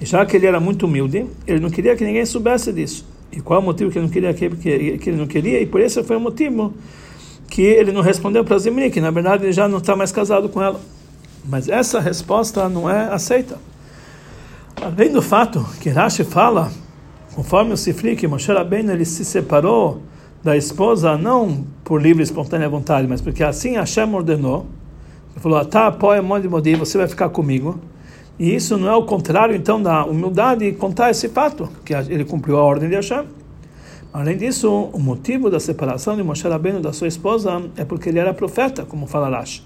E 0.00 0.06
já 0.06 0.24
que 0.24 0.36
ele 0.36 0.46
era 0.46 0.60
muito 0.60 0.86
humilde, 0.86 1.26
ele 1.48 1.58
não 1.58 1.70
queria 1.70 1.96
que 1.96 2.04
ninguém 2.04 2.24
soubesse 2.24 2.72
disso. 2.72 3.04
E 3.36 3.40
qual 3.40 3.60
o 3.60 3.62
motivo 3.62 3.90
que 3.90 3.98
ele 3.98 4.06
não 4.06 4.12
queria 4.12 4.32
que, 4.32 4.48
que, 4.98 5.10
ele 5.10 5.16
não 5.16 5.26
queria? 5.26 5.60
E 5.60 5.66
por 5.66 5.80
isso 5.80 6.02
foi 6.04 6.16
o 6.16 6.20
motivo 6.20 6.72
que 7.48 7.62
ele 7.62 7.90
não 7.90 8.00
respondeu 8.00 8.44
para 8.44 8.56
Zimri, 8.58 8.90
que 8.90 9.00
na 9.00 9.10
verdade 9.10 9.44
ele 9.44 9.52
já 9.52 9.68
não 9.68 9.78
está 9.78 9.96
mais 9.96 10.12
casado 10.12 10.48
com 10.48 10.62
ela. 10.62 10.80
Mas 11.44 11.68
essa 11.68 12.00
resposta 12.00 12.68
não 12.68 12.88
é 12.88 13.12
aceita. 13.12 13.58
Além 14.80 15.10
do 15.10 15.20
fato 15.20 15.66
que 15.80 15.88
Rashi 15.88 16.24
fala, 16.24 16.70
conforme 17.34 17.72
o 17.72 17.76
Sifri, 17.76 18.16
que 18.16 18.26
Moshe 18.26 18.52
Rabbeinu 18.52 18.92
ele 18.92 19.04
se 19.04 19.24
separou 19.24 20.00
da 20.42 20.56
esposa 20.56 21.16
não 21.16 21.66
por 21.82 22.00
livre 22.00 22.22
e 22.22 22.24
espontânea 22.24 22.68
vontade, 22.68 23.08
mas 23.08 23.20
porque 23.20 23.42
assim 23.42 23.76
Hashem 23.76 24.14
ordenou. 24.14 24.66
Ele 25.32 25.40
falou: 25.40 25.64
"Tá, 25.64 25.88
apoia 25.88 26.22
de 26.40 26.48
Modi, 26.48 26.74
você 26.76 26.98
vai 26.98 27.08
ficar 27.08 27.28
comigo". 27.30 27.80
E 28.38 28.54
isso 28.54 28.76
não 28.76 28.88
é 28.88 28.94
o 28.96 29.04
contrário 29.04 29.54
então 29.54 29.80
da 29.80 30.04
humildade 30.04 30.72
contar 30.72 31.10
esse 31.10 31.28
fato, 31.28 31.68
que 31.84 31.94
ele 31.94 32.24
cumpriu 32.24 32.58
a 32.58 32.62
ordem 32.62 32.88
de 32.88 32.96
Hashem. 32.96 33.24
Além 34.12 34.36
disso, 34.36 34.70
o 34.92 34.98
motivo 34.98 35.50
da 35.50 35.58
separação 35.58 36.16
de 36.16 36.22
Moshe 36.22 36.46
Rabbeinu 36.46 36.80
da 36.80 36.92
sua 36.92 37.08
esposa 37.08 37.62
é 37.76 37.84
porque 37.84 38.08
ele 38.08 38.18
era 38.18 38.32
profeta, 38.32 38.84
como 38.84 39.06
fala 39.06 39.28
Rashi. 39.28 39.62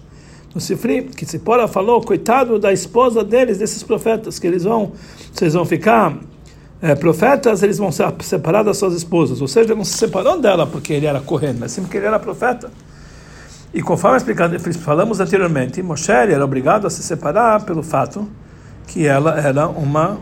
No 0.55 0.61
Sifri, 0.61 1.03
que 1.03 1.27
Tzipora 1.27 1.69
falou, 1.69 2.01
coitado 2.01 2.59
da 2.59 2.73
esposa 2.73 3.23
deles, 3.23 3.59
desses 3.59 3.83
profetas, 3.83 4.39
que 4.39 4.47
eles 4.47 4.65
vão, 4.65 4.93
vocês 5.33 5.53
vão 5.53 5.67
ficar 5.67 6.19
é, 6.81 6.95
profetas, 6.95 7.63
eles 7.63 7.77
vão 7.77 7.93
se 7.93 8.03
separar 8.21 8.63
das 8.63 8.79
suas 8.79 8.95
esposas. 8.95 9.43
Ou 9.43 9.49
seja, 9.49 9.75
não 9.75 9.85
se 9.85 9.99
separou 9.99 10.41
dela 10.41 10.67
porque 10.67 10.95
ele 10.95 11.05
era 11.05 11.21
correndo, 11.21 11.61
mas 11.61 11.73
sim 11.73 11.83
porque 11.83 11.99
ele 11.99 12.07
era 12.07 12.19
profeta. 12.19 12.71
E 13.75 13.83
conforme 13.83 14.17
explicado, 14.17 14.59
falamos 14.79 15.21
anteriormente, 15.21 15.83
Moshe 15.83 16.11
era 16.11 16.43
obrigado 16.43 16.87
a 16.87 16.91
se 16.91 17.03
separar 17.03 17.65
pelo 17.65 17.83
fato 17.83 18.27
que 18.89 19.07
ela 19.07 19.39
era 19.39 19.69
uma 19.69 20.19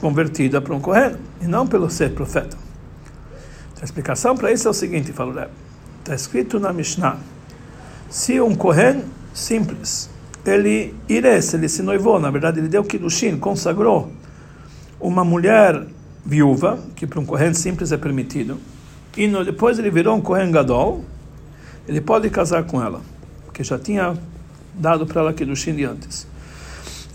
convertida 0.00 0.60
para 0.60 0.74
um 0.74 0.80
correndo, 0.80 1.18
e 1.40 1.46
não 1.46 1.66
pelo 1.66 1.90
ser 1.90 2.12
profeta. 2.12 2.56
A 3.80 3.84
explicação 3.84 4.36
para 4.36 4.52
isso 4.52 4.68
é 4.68 4.70
o 4.70 4.74
seguinte, 4.74 5.12
falou 5.12 5.34
Está 5.98 6.14
escrito 6.14 6.60
na 6.60 6.72
Mishnah, 6.72 7.18
se 8.08 8.40
um 8.40 8.54
correndo 8.54 9.04
simples, 9.32 10.10
ele 10.44 10.94
ires, 11.08 11.52
ele 11.54 11.68
se 11.68 11.82
noivou, 11.82 12.18
na 12.18 12.30
verdade 12.30 12.60
ele 12.60 12.68
deu 12.68 12.84
kiddushin, 12.84 13.38
consagrou 13.38 14.12
uma 15.00 15.24
mulher 15.24 15.86
viúva, 16.24 16.78
que 16.94 17.06
para 17.06 17.20
um 17.20 17.24
corrente 17.24 17.58
simples 17.58 17.92
é 17.92 17.96
permitido, 17.96 18.58
e 19.16 19.26
no, 19.26 19.44
depois 19.44 19.78
ele 19.78 19.90
virou 19.90 20.16
um 20.16 20.20
corrente 20.20 20.52
gadol, 20.52 21.04
ele 21.88 22.00
pode 22.00 22.28
casar 22.30 22.64
com 22.64 22.82
ela, 22.82 23.00
porque 23.46 23.64
já 23.64 23.78
tinha 23.78 24.14
dado 24.74 25.06
para 25.06 25.22
ela 25.22 25.32
kiddushin 25.32 25.74
de 25.74 25.84
antes. 25.84 26.26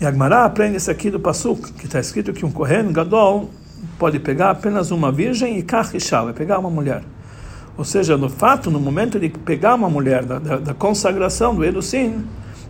E 0.00 0.04
Agmará 0.04 0.44
aprende 0.44 0.76
isso 0.76 0.90
aqui 0.90 1.10
do 1.10 1.18
Pasuk, 1.18 1.72
que 1.72 1.86
está 1.86 1.98
escrito 1.98 2.32
que 2.32 2.44
um 2.44 2.50
corrente 2.50 2.92
gadol 2.92 3.50
pode 3.98 4.18
pegar 4.18 4.50
apenas 4.50 4.90
uma 4.90 5.10
virgem 5.10 5.58
e 5.58 5.62
kachishá, 5.62 6.22
vai 6.22 6.32
pegar 6.32 6.58
uma 6.58 6.70
mulher. 6.70 7.02
Ou 7.78 7.84
seja, 7.84 8.16
no 8.16 8.28
fato, 8.28 8.70
no 8.70 8.80
momento 8.80 9.18
de 9.18 9.28
pegar 9.28 9.74
uma 9.74 9.88
mulher, 9.88 10.24
da, 10.24 10.38
da, 10.38 10.56
da 10.58 10.74
consagração 10.74 11.54
do 11.54 11.64
Elusim, 11.64 12.24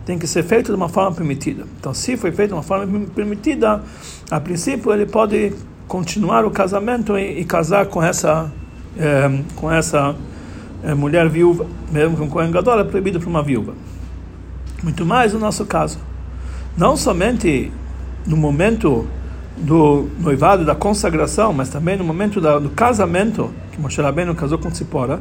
tem 0.05 0.17
que 0.17 0.25
ser 0.25 0.43
feito 0.43 0.67
de 0.67 0.75
uma 0.75 0.87
forma 0.87 1.13
permitida. 1.13 1.65
Então, 1.79 1.93
se 1.93 2.15
foi 2.15 2.31
feito 2.31 2.49
de 2.49 2.53
uma 2.55 2.63
forma 2.63 3.05
permitida, 3.13 3.83
a 4.31 4.39
princípio 4.39 4.93
ele 4.93 5.05
pode 5.05 5.53
continuar 5.87 6.45
o 6.45 6.51
casamento 6.51 7.17
e, 7.17 7.41
e 7.41 7.45
casar 7.45 7.87
com 7.87 8.01
essa 8.01 8.49
é, 8.97 9.43
com 9.55 9.71
essa 9.71 10.15
é, 10.83 10.93
mulher 10.93 11.29
viúva, 11.29 11.65
mesmo 11.91 12.17
com 12.17 12.23
um 12.23 12.29
Kohen 12.29 12.51
Gadol, 12.51 12.79
é 12.79 12.83
proibido 12.83 13.19
para 13.19 13.29
uma 13.29 13.43
viúva. 13.43 13.73
Muito 14.81 15.05
mais 15.05 15.33
no 15.33 15.39
nosso 15.39 15.65
caso. 15.65 15.99
Não 16.77 16.95
somente 16.95 17.71
no 18.27 18.37
momento 18.37 19.07
do 19.57 20.07
noivado, 20.19 20.63
da 20.63 20.75
consagração, 20.75 21.51
mas 21.51 21.69
também 21.69 21.97
no 21.97 22.03
momento 22.03 22.39
da, 22.39 22.59
do 22.59 22.69
casamento, 22.69 23.51
que 23.71 23.81
Moshe 23.81 23.99
Rabbeinu 23.99 24.35
casou 24.35 24.59
com 24.59 24.69
Tzipora, 24.69 25.19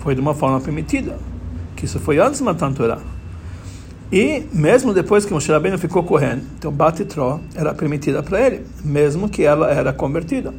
foi 0.00 0.16
de 0.16 0.20
uma 0.20 0.34
forma 0.34 0.60
permitida, 0.60 1.16
que 1.76 1.84
isso 1.84 2.00
foi 2.00 2.18
antes 2.18 2.38
de 2.38 2.44
Matan. 2.44 2.74
E 4.10 4.44
mesmo 4.52 4.92
depois 4.92 5.24
que 5.24 5.32
Moshe 5.32 5.52
Rabbeinu 5.52 5.78
ficou 5.78 6.02
correndo, 6.02 6.42
então 6.58 6.72
Batitró 6.72 7.38
era 7.54 7.72
permitida 7.72 8.20
para 8.20 8.40
ele, 8.40 8.66
mesmo 8.82 9.28
que 9.28 9.44
ela 9.44 9.70
era 9.70 9.92
convertida. 9.92 10.52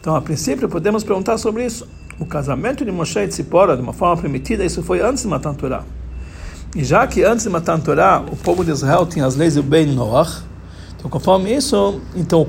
Então, 0.00 0.16
a 0.16 0.20
princípio, 0.20 0.68
podemos 0.68 1.04
perguntar 1.04 1.38
sobre 1.38 1.64
isso. 1.64 1.86
O 2.18 2.26
casamento 2.26 2.84
de 2.84 2.90
Moshe 2.90 3.18
e 3.18 3.28
Tzipora, 3.28 3.76
de 3.76 3.82
uma 3.82 3.92
forma 3.92 4.20
permitida, 4.20 4.64
isso 4.64 4.82
foi 4.82 5.00
antes 5.00 5.22
de 5.22 5.28
Matan. 5.28 5.54
E 6.76 6.84
já 6.84 7.06
que 7.06 7.24
antes 7.24 7.44
de 7.44 7.50
Matan 7.50 7.80
Torah, 7.80 8.22
o 8.30 8.36
povo 8.36 8.62
de 8.62 8.70
Israel 8.70 9.06
tinha 9.06 9.24
as 9.24 9.34
leis 9.34 9.54
do 9.54 9.62
Ben 9.62 9.86
Noach, 9.86 10.42
então 10.98 11.10
conforme 11.10 11.50
isso, 11.56 12.02
então 12.14 12.46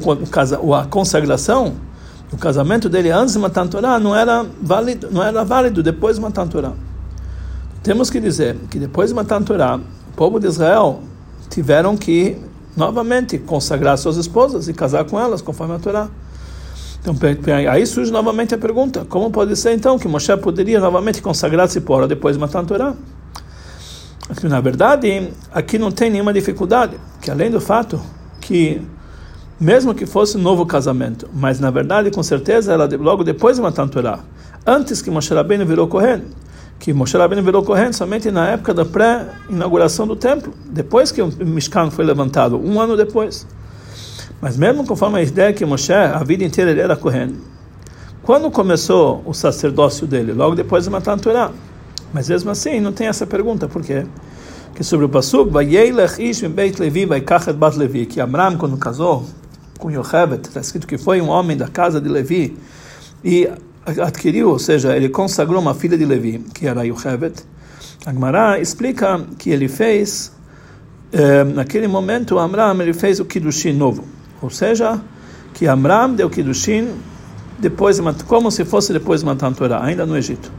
o, 0.62 0.76
a 0.76 0.86
consagração, 0.86 1.76
o 2.30 2.36
casamento 2.38 2.90
dele 2.90 3.10
antes 3.10 3.36
de 3.36 3.40
Matan 3.40 3.68
Torah 3.68 3.98
não 3.98 4.14
era 4.14 4.46
válido, 4.62 5.08
não 5.10 5.24
era 5.24 5.46
válido 5.46 5.82
depois 5.82 6.18
de 6.18 6.22
Matan 6.22 6.46
Torah. 6.46 6.74
Temos 7.82 8.10
que 8.10 8.20
dizer 8.20 8.58
que 8.70 8.78
depois 8.78 9.12
de 9.12 9.16
Matan 9.16 9.44
Torah, 9.44 9.80
povo 10.14 10.42
de 10.42 10.48
Israel 10.48 11.00
tiveram 11.50 11.96
que 11.96 12.38
novamente 12.76 13.38
consagrar 13.38 13.98
suas 13.98 14.18
esposas 14.18 14.68
e 14.68 14.74
casar 14.74 15.06
com 15.06 15.18
elas, 15.18 15.42
conforme 15.42 15.76
a 15.76 15.80
Torá. 15.80 16.10
Então, 17.00 17.16
aí 17.72 17.86
surge 17.86 18.12
novamente 18.12 18.54
a 18.54 18.58
pergunta: 18.58 19.06
como 19.06 19.32
pode 19.32 19.56
ser 19.56 19.74
então 19.74 19.98
que 19.98 20.08
Moshe 20.08 20.36
poderia 20.36 20.82
novamente 20.82 21.22
consagrar 21.22 21.68
Zipora 21.70 22.08
depois 22.10 22.36
de 22.36 22.42
matar 22.42 22.60
a 22.60 22.66
Torá? 22.66 22.94
Na 24.44 24.60
verdade, 24.60 25.30
aqui 25.54 25.78
não 25.78 25.90
tem 25.90 26.10
nenhuma 26.10 26.34
dificuldade, 26.34 26.98
que 27.22 27.32
além 27.32 27.50
do 27.50 27.62
fato 27.62 28.00
que, 28.42 28.82
mesmo 29.58 29.96
que 29.96 30.06
fosse 30.06 30.38
um 30.38 30.42
novo 30.42 30.66
casamento, 30.66 31.30
mas 31.34 31.62
na 31.62 31.72
verdade, 31.72 32.12
com 32.12 32.22
certeza, 32.22 32.74
ela 32.74 32.90
logo 33.00 33.24
depois 33.24 33.58
de 33.58 33.88
Torá, 33.90 34.20
antes 34.66 35.02
que 35.02 35.10
Moshe 35.10 35.34
Rabbeinu 35.34 35.66
virou 35.66 35.88
correndo, 35.88 36.26
que 36.78 36.92
Moshe 36.92 37.18
Rabbeinu 37.18 37.42
virou 37.42 37.64
corrente 37.64 37.96
somente 37.96 38.30
na 38.30 38.50
época 38.50 38.74
da 38.74 38.84
pré-inauguração 38.84 40.06
do 40.06 40.16
templo, 40.16 40.54
depois 40.66 41.10
que 41.10 41.22
o 41.22 41.32
Mishkan 41.46 41.90
foi 41.90 42.04
levantado, 42.04 42.58
um 42.58 42.82
ano 42.82 42.98
depois. 42.98 43.48
Mas 44.42 44.58
mesmo 44.58 44.86
conforme 44.86 45.20
a 45.20 45.24
ideia 45.24 45.54
que 45.54 45.66
Moshe, 45.66 45.94
a 45.94 46.22
vida 46.24 46.44
inteira 46.44 46.72
ele 46.72 46.82
era 46.82 46.98
corrente, 46.98 47.36
quando 48.24 48.52
começou 48.52 49.24
o 49.26 49.34
sacerdócio 49.34 50.06
dele? 50.06 50.34
Logo 50.34 50.54
depois 50.54 50.84
de 50.84 50.92
Torá. 51.22 51.50
Mas 52.18 52.30
mesmo 52.30 52.50
assim, 52.50 52.80
não 52.80 52.92
tem 52.92 53.06
essa 53.06 53.28
pergunta, 53.28 53.68
por 53.68 53.84
quê? 53.84 54.04
Que 54.74 54.84
sobre 54.84 55.06
o 55.06 55.10
Pasuk, 55.10 55.52
ish 56.18 56.42
beit 56.48 56.82
Levi 56.82 57.06
bat 57.06 57.78
Levi, 57.78 58.08
que 58.08 58.20
Amram, 58.20 58.58
quando 58.58 58.76
casou 58.76 59.24
com 59.78 59.92
Yochebet, 59.92 60.48
está 60.48 60.60
escrito 60.60 60.88
que 60.88 60.98
foi 60.98 61.22
um 61.22 61.30
homem 61.30 61.56
da 61.56 61.68
casa 61.68 62.02
de 62.02 62.10
Levi, 62.10 62.58
e 63.24 63.48
adquiriu, 63.86 64.50
ou 64.50 64.58
seja, 64.58 64.98
ele 64.98 65.10
consagrou 65.10 65.62
uma 65.62 65.76
filha 65.76 65.96
de 65.96 66.06
Levi, 66.06 66.40
que 66.56 66.66
era 66.66 66.84
Yochebet. 66.88 67.44
Agmará 68.04 68.60
explica 68.60 69.24
que 69.38 69.52
ele 69.52 69.68
fez, 69.68 70.32
eh, 71.12 71.44
naquele 71.44 71.88
momento, 71.88 72.40
Amram 72.40 72.82
ele 72.82 72.94
fez 72.94 73.20
o 73.20 73.26
Kiddushin 73.26 73.74
novo. 73.74 74.04
Ou 74.42 74.50
seja, 74.50 75.00
que 75.54 75.68
Amram 75.68 76.16
deu 76.16 76.32
Kiddushin 76.32 76.96
depois, 77.60 78.00
como 78.26 78.50
se 78.50 78.66
fosse 78.66 78.92
depois 78.92 79.20
de 79.20 79.28
Matan 79.28 79.54
Torah, 79.54 79.86
ainda 79.86 80.04
no 80.04 80.18
Egito. 80.18 80.52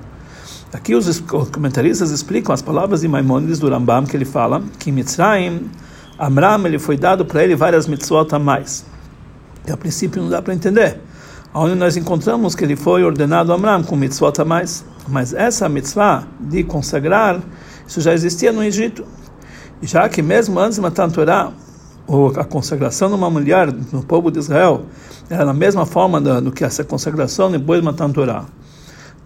Aqui 0.71 0.95
os 0.95 1.21
comentaristas 1.51 2.11
explicam 2.11 2.55
as 2.55 2.61
palavras 2.61 3.01
de 3.01 3.09
Maimonides 3.09 3.59
do 3.59 3.71
Rambam, 3.71 4.05
que 4.05 4.15
ele 4.15 4.27
fala 4.27 4.63
que 4.79 4.93
Mitzrayim, 4.93 5.71
Amram 6.19 6.67
ele 6.67 6.79
foi 6.79 6.97
dado 6.97 7.25
para 7.25 7.43
ele 7.43 7.57
várias 7.57 7.87
mitzvot 7.87 8.35
a 8.35 8.39
mais. 8.39 8.85
E 9.67 9.71
a 9.71 9.77
princípio 9.77 10.21
não 10.21 10.29
dá 10.29 10.43
para 10.43 10.53
entender 10.53 11.01
onde 11.55 11.75
nós 11.75 11.97
encontramos 11.97 12.55
que 12.55 12.65
ele 12.65 12.77
foi 12.77 13.03
ordenado 13.03 13.51
a 13.51 13.55
Amram 13.55 13.83
com 13.83 13.97
mitzvot 13.97 14.39
a 14.41 14.45
mais. 14.45 14.85
Mas 15.09 15.33
essa 15.33 15.69
mitzvah 15.71 16.27
de 16.39 16.63
consagrar, 16.65 17.41
isso 17.87 18.03
já 18.03 18.13
existia 18.13 18.53
no 18.53 18.63
Egito. 18.63 19.07
Já 19.81 20.07
que 20.09 20.21
mesmo 20.21 20.61
antes 20.61 20.77
de 20.77 20.83
matar 20.83 21.05
a 21.05 21.11
Torá, 21.11 21.53
a 22.37 22.45
consagração 22.45 23.09
de 23.09 23.15
uma 23.15 23.31
mulher 23.31 23.73
no 23.73 24.03
povo 24.03 24.31
de 24.31 24.39
Israel 24.39 24.83
era 25.31 25.47
da 25.47 25.55
mesma 25.55 25.87
forma 25.87 26.21
do 26.21 26.53
que 26.53 26.63
essa 26.63 26.85
consagração 26.85 27.51
depois 27.51 27.81
de 27.81 27.87
matar 27.87 28.05
a 28.05 28.13
Torá. 28.13 28.45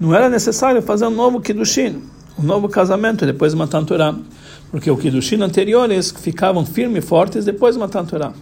Não 0.03 0.13
era 0.13 0.29
necessário 0.29 0.83
fazer 0.83 1.07
um 1.07 1.11
novo 1.11 1.41
Kiddushin, 1.41 2.03
um 2.37 2.43
novo 2.43 2.69
casamento 2.69 3.25
depois 3.25 3.55
de 3.55 3.67
Torá. 3.87 4.13
porque 4.69 4.91
o 4.91 4.97
Kiddushin 4.97 5.41
anteriores 5.41 6.11
ficavam 6.11 6.67
firmes 6.67 7.05
e 7.05 7.07
fortes 7.07 7.45
depois 7.45 7.77
de 7.77 7.87
Torá. 7.87 8.33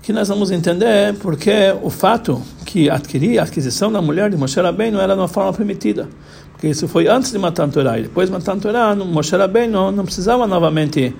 Que 0.00 0.12
nós 0.12 0.28
vamos 0.28 0.52
entender 0.52 1.14
porque 1.14 1.74
o 1.82 1.90
fato 1.90 2.40
que 2.64 2.88
adquirir 2.88 3.40
a 3.40 3.42
aquisição 3.42 3.90
da 3.90 4.00
mulher 4.00 4.30
de 4.30 4.36
Moshe 4.36 4.60
Rabbeinu 4.60 5.00
era 5.00 5.14
de 5.14 5.20
uma 5.20 5.26
forma 5.26 5.52
permitida. 5.52 6.08
Porque 6.52 6.68
isso 6.68 6.86
foi 6.86 7.08
antes 7.08 7.32
de 7.32 7.38
Torá. 7.72 7.98
E 7.98 8.02
depois 8.02 8.28
de 8.28 8.32
matar 8.32 8.52
a 8.52 8.60
Torá, 8.60 8.94
Moshe 8.94 9.36
Rabbeinu 9.36 9.90
não 9.90 10.04
precisava 10.04 10.46
novamente 10.46 11.12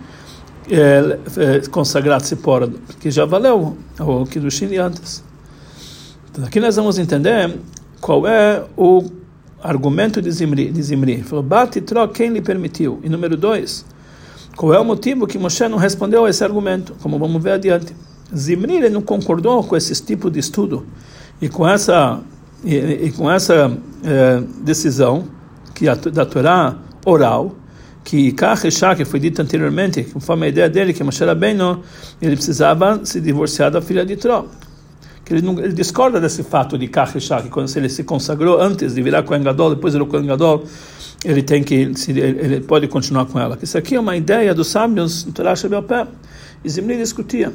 é, 0.70 1.18
é, 1.36 1.68
consagrar 1.68 2.20
Tzipora, 2.20 2.68
porque 2.68 3.10
já 3.10 3.24
valeu 3.24 3.76
o 3.98 4.24
Kiddushin 4.24 4.68
de 4.68 4.76
antes. 4.76 5.24
Então 6.30 6.44
aqui 6.44 6.60
nós 6.60 6.76
vamos 6.76 6.96
entender 6.96 7.58
qual 8.00 8.26
é 8.26 8.64
o 8.76 9.04
argumento 9.62 10.22
de 10.22 10.30
Zimri. 10.30 10.70
De 10.70 10.82
Zimri. 10.82 11.12
Ele 11.12 11.22
falou, 11.22 11.42
bate 11.42 11.80
troca 11.80 12.14
quem 12.14 12.30
lhe 12.30 12.40
permitiu. 12.40 13.00
E 13.02 13.08
número 13.08 13.36
dois, 13.36 13.84
qual 14.56 14.72
é 14.74 14.78
o 14.78 14.84
motivo 14.84 15.26
que 15.26 15.38
Moshe 15.38 15.68
não 15.68 15.78
respondeu 15.78 16.24
a 16.24 16.30
esse 16.30 16.42
argumento? 16.42 16.94
Como 17.02 17.18
vamos 17.18 17.42
ver 17.42 17.52
adiante. 17.52 17.94
Zimri 18.34 18.76
ele 18.76 18.90
não 18.90 19.02
concordou 19.02 19.62
com 19.62 19.76
esse 19.76 19.94
tipo 20.02 20.30
de 20.30 20.40
estudo 20.40 20.84
e 21.40 21.48
com 21.48 21.68
essa 21.68 22.20
e, 22.64 22.74
e 22.76 23.12
com 23.12 23.30
essa 23.30 23.76
é, 24.02 24.42
decisão 24.62 25.24
que 25.74 25.88
a, 25.88 25.94
da 25.94 26.26
Torá 26.26 26.76
oral 27.04 27.54
que 28.06 28.30
Kacheshá, 28.32 28.94
que 28.94 29.04
foi 29.04 29.18
dito 29.18 29.42
anteriormente, 29.42 30.04
conforme 30.04 30.46
a 30.46 30.48
ideia 30.48 30.70
dele, 30.70 30.94
que 30.94 31.02
Moshe 31.02 31.24
Rabbeinu, 31.24 31.82
ele 32.22 32.36
precisava 32.36 33.04
se 33.04 33.20
divorciar 33.20 33.68
da 33.68 33.82
filha 33.82 34.06
de 34.06 34.16
Tró. 34.16 34.46
Que 35.26 35.34
ele, 35.34 35.42
não, 35.42 35.58
ele 35.58 35.72
discorda 35.72 36.20
desse 36.20 36.44
fato 36.44 36.78
de 36.78 36.86
Kacheshá, 36.86 37.42
que 37.42 37.48
quando 37.48 37.68
ele 37.76 37.88
se 37.88 38.04
consagrou 38.04 38.60
antes 38.60 38.94
de 38.94 39.02
virar 39.02 39.24
Kohen 39.24 39.42
Gadol, 39.42 39.74
depois 39.74 39.92
ele 39.92 40.06
Kohen 40.06 40.24
Gadol, 40.24 40.64
ele 41.24 41.42
tem 41.42 41.64
que 41.64 41.74
ele, 41.74 42.60
pode 42.60 42.86
continuar 42.86 43.26
com 43.26 43.38
ela. 43.38 43.58
Isso 43.60 43.76
aqui 43.76 43.96
é 43.96 44.00
uma 44.00 44.16
ideia 44.16 44.54
dos 44.54 44.68
sábios 44.68 45.24
do 45.24 45.32
Torá 45.32 45.56
Shabbat 45.56 46.08
E 46.64 46.70
Zimri 46.70 46.96
discutia. 46.96 47.52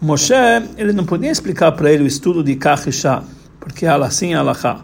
Moshe, 0.00 0.32
ele 0.78 0.94
não 0.94 1.04
podia 1.04 1.30
explicar 1.30 1.72
para 1.72 1.92
ele 1.92 2.04
o 2.04 2.06
estudo 2.06 2.42
de 2.42 2.56
Kacheshá, 2.56 3.22
porque 3.60 3.84
ela 3.84 4.06
assim 4.06 4.32
é 4.32 4.36
Alachá. 4.36 4.80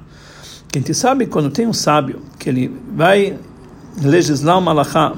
Quem 0.75 0.82
te 0.82 0.92
sabe 0.92 1.26
quando 1.26 1.50
tem 1.50 1.66
um 1.66 1.73
sábio 1.73 2.20
que 2.38 2.50
ele 2.50 2.70
vai 2.94 3.38
legislar 4.02 4.58
uma 4.58 4.73
alahá, 4.73 5.14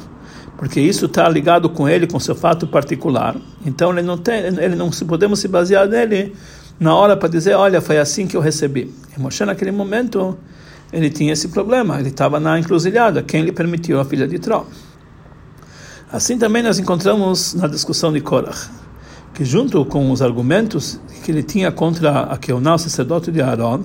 porque 0.59 0.79
isso 0.81 1.07
está 1.07 1.29
ligado 1.29 1.71
com 1.71 1.89
ele, 1.89 2.07
com 2.07 2.21
seu 2.21 2.35
fato 2.35 2.67
particular. 2.67 3.35
Então 3.65 3.91
ele 3.91 4.03
não 4.03 4.19
tem, 4.19 4.45
ele 4.45 4.77
não 4.77 4.93
se 4.93 5.05
podemos 5.05 5.41
se 5.41 5.49
basear 5.49 5.89
nele 5.89 6.35
na 6.79 6.95
hora 6.95 7.17
para 7.17 7.29
dizer, 7.29 7.55
olha, 7.55 7.81
foi 7.81 7.99
assim 7.99 8.27
que 8.27 8.37
eu 8.37 8.41
recebi. 8.41 8.93
E 9.17 9.21
Moshe 9.21 9.45
naquele 9.45 9.71
momento 9.71 10.37
ele 10.93 11.11
tinha 11.11 11.33
esse 11.33 11.49
problema, 11.49 11.99
ele 11.99 12.09
estava 12.09 12.39
na 12.39 12.59
encruzilhada, 12.59 13.23
quem 13.23 13.43
lhe 13.43 13.53
permitiu 13.53 14.01
a 14.01 14.05
filha 14.05 14.27
de 14.27 14.39
Tró. 14.39 14.65
Assim 16.13 16.39
também 16.39 16.63
nós 16.63 16.79
encontramos 16.79 17.55
na 17.55 17.67
discussão 17.67 18.13
de 18.13 18.21
Korach, 18.21 18.71
que 19.35 19.45
junto 19.45 19.85
com 19.85 20.11
os 20.11 20.23
argumentos 20.23 21.01
que 21.25 21.33
ele 21.33 21.43
tinha 21.43 21.73
contra 21.73 22.23
a 22.23 22.39
o 22.55 22.79
sacerdote 22.79 23.33
de 23.33 23.43
Aaron, 23.43 23.83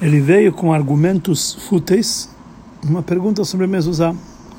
ele 0.00 0.20
veio 0.20 0.52
com 0.52 0.72
argumentos 0.72 1.54
fúteis 1.68 2.28
uma 2.84 3.02
pergunta 3.02 3.44
sobre 3.44 3.66
mezuzá, 3.66 4.14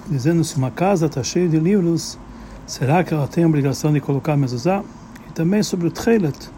dizendo 0.09 0.43
se 0.43 0.57
uma 0.57 0.71
casa 0.71 1.05
está 1.05 1.23
cheia 1.23 1.47
de 1.47 1.59
livros, 1.59 2.17
será 2.65 3.03
que 3.03 3.13
ela 3.13 3.27
tem 3.27 3.43
a 3.43 3.47
obrigação 3.47 3.93
de 3.93 4.01
colocar 4.01 4.35
mezuzá? 4.35 4.83
E 5.29 5.33
também 5.33 5.63
sobre 5.63 5.87
o 5.87 5.91
tchelet, 5.91 6.49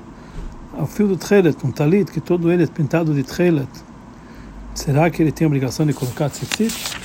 o 0.82 0.86
fio 0.86 1.08
do 1.08 1.18
tchelet, 1.18 1.58
um 1.66 1.72
talit, 1.72 2.12
que 2.12 2.20
todo 2.22 2.52
ele 2.52 2.64
é 2.64 2.68
pintado 2.68 3.14
de 3.14 3.24
tchelet, 3.24 3.70
será 4.74 5.10
que 5.10 5.22
ele 5.22 5.32
tem 5.32 5.46
a 5.46 5.48
obrigação 5.48 5.86
de 5.86 5.94
colocar 5.94 6.30
tzitzit? 6.30 6.98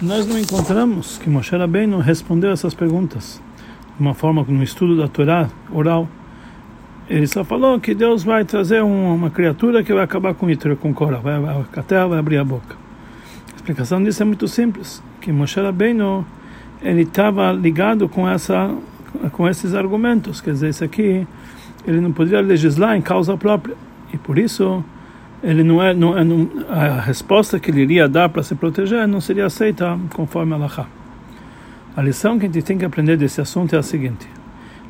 Nós 0.00 0.26
não 0.26 0.38
encontramos 0.38 1.18
que 1.18 1.28
Moshe 1.28 1.54
Rabbeinu 1.54 1.98
respondeu 1.98 2.50
essas 2.50 2.74
perguntas 2.74 3.40
de 3.96 4.02
uma 4.02 4.14
forma, 4.14 4.44
no 4.48 4.62
estudo 4.62 4.96
da 4.96 5.08
Torá 5.08 5.50
oral, 5.70 6.08
ele 7.08 7.26
só 7.26 7.44
falou 7.44 7.78
que 7.78 7.94
Deus 7.94 8.22
vai 8.22 8.44
trazer 8.44 8.82
uma 8.82 9.30
criatura 9.30 9.82
que 9.82 9.92
vai 9.92 10.04
acabar 10.04 10.32
com 10.32 10.48
Itro, 10.48 10.76
com 10.76 10.94
Cora, 10.94 11.18
vai, 11.18 11.34
a 11.76 11.82
terra 11.82 12.06
vai 12.06 12.18
abrir 12.18 12.38
a 12.38 12.44
boca 12.44 12.80
explicação 13.60 14.02
disso 14.02 14.22
é 14.22 14.26
muito 14.26 14.48
simples, 14.48 15.02
que 15.20 15.30
Moshe 15.30 15.60
Rabbeinu 15.60 16.26
ele 16.82 17.02
estava 17.02 17.52
ligado 17.52 18.08
com 18.08 18.28
essa 18.28 18.74
com 19.32 19.48
esses 19.48 19.74
argumentos, 19.74 20.40
quer 20.40 20.52
dizer, 20.52 20.68
isso 20.70 20.84
aqui 20.84 21.26
ele 21.86 22.00
não 22.00 22.12
poderia 22.12 22.40
legislar 22.40 22.96
em 22.96 23.02
causa 23.02 23.36
própria 23.36 23.76
e 24.12 24.18
por 24.18 24.38
isso 24.38 24.84
ele 25.42 25.62
não 25.62 25.82
é, 25.82 25.94
não, 25.94 26.18
é, 26.18 26.22
não 26.22 26.50
a 26.68 27.00
resposta 27.00 27.58
que 27.58 27.70
ele 27.70 27.82
iria 27.82 28.08
dar 28.08 28.28
para 28.28 28.42
se 28.42 28.54
proteger 28.54 29.06
não 29.08 29.20
seria 29.20 29.46
aceita 29.46 29.98
conforme 30.14 30.54
Allah. 30.54 30.86
A 31.96 32.02
lição 32.02 32.38
que 32.38 32.46
a 32.46 32.48
gente 32.48 32.62
tem 32.62 32.78
que 32.78 32.84
aprender 32.84 33.16
desse 33.16 33.40
assunto 33.40 33.74
é 33.74 33.78
a 33.78 33.82
seguinte: 33.82 34.28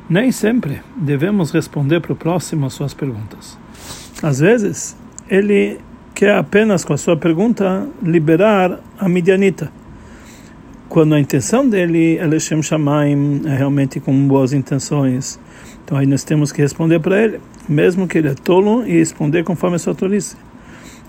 nem 0.09 0.31
sempre 0.31 0.81
devemos 0.95 1.51
responder 1.51 1.99
para 1.99 2.13
o 2.13 2.15
próximo 2.15 2.65
as 2.65 2.73
suas 2.73 2.93
perguntas. 2.93 3.57
Às 4.21 4.39
vezes 4.39 4.97
ele 5.29 5.79
quer 6.13 6.35
apenas, 6.35 6.83
com 6.83 6.93
a 6.93 6.97
sua 6.97 7.15
pergunta, 7.17 7.87
liberar 8.03 8.79
a 8.99 9.07
Midianita. 9.07 9.71
Quando 10.89 11.15
a 11.15 11.19
intenção 11.19 11.67
dele 11.67 12.17
é 12.17 12.27
Leshem 12.27 12.61
Shamaim, 12.61 13.43
é 13.45 13.55
realmente 13.55 13.99
com 13.99 14.27
boas 14.27 14.51
intenções. 14.51 15.39
Então 15.91 15.99
aí 15.99 16.05
nós 16.05 16.23
temos 16.23 16.53
que 16.53 16.61
responder 16.61 17.01
para 17.01 17.21
ele, 17.21 17.41
mesmo 17.67 18.07
que 18.07 18.17
ele 18.17 18.29
é 18.29 18.33
tolo, 18.33 18.87
e 18.87 18.93
responder 18.93 19.43
conforme 19.43 19.75
a 19.75 19.79
sua 19.79 19.93
tolice. 19.93 20.37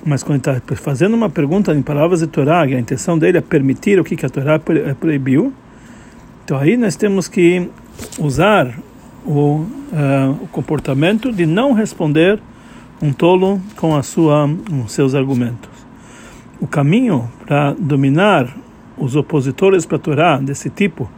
Mas 0.04 0.24
quando 0.24 0.38
está 0.38 0.60
fazendo 0.74 1.14
uma 1.14 1.30
pergunta 1.30 1.72
em 1.72 1.80
palavras 1.80 2.18
de 2.18 2.26
Torá, 2.26 2.66
e 2.66 2.74
a 2.74 2.80
intenção 2.80 3.16
dele 3.16 3.38
é 3.38 3.40
permitir 3.40 4.00
o 4.00 4.02
que, 4.02 4.16
que 4.16 4.26
a 4.26 4.28
Torá 4.28 4.58
proibiu, 4.58 5.52
então 6.44 6.58
aí 6.58 6.76
nós 6.76 6.96
temos 6.96 7.28
que 7.28 7.70
usar 8.18 8.76
o, 9.24 9.60
uh, 9.60 9.66
o 10.40 10.48
comportamento 10.48 11.30
de 11.30 11.46
não 11.46 11.74
responder 11.74 12.40
um 13.00 13.12
tolo 13.12 13.60
com 13.76 13.94
a 13.94 14.02
sua, 14.02 14.50
os 14.84 14.90
seus 14.90 15.14
argumentos. 15.14 15.70
O 16.60 16.66
caminho 16.66 17.30
para 17.46 17.72
dominar 17.78 18.52
os 18.98 19.14
opositores 19.14 19.86
para 19.86 19.96
a 19.96 20.00
Torá 20.00 20.38
desse 20.38 20.68
tipo 20.68 21.08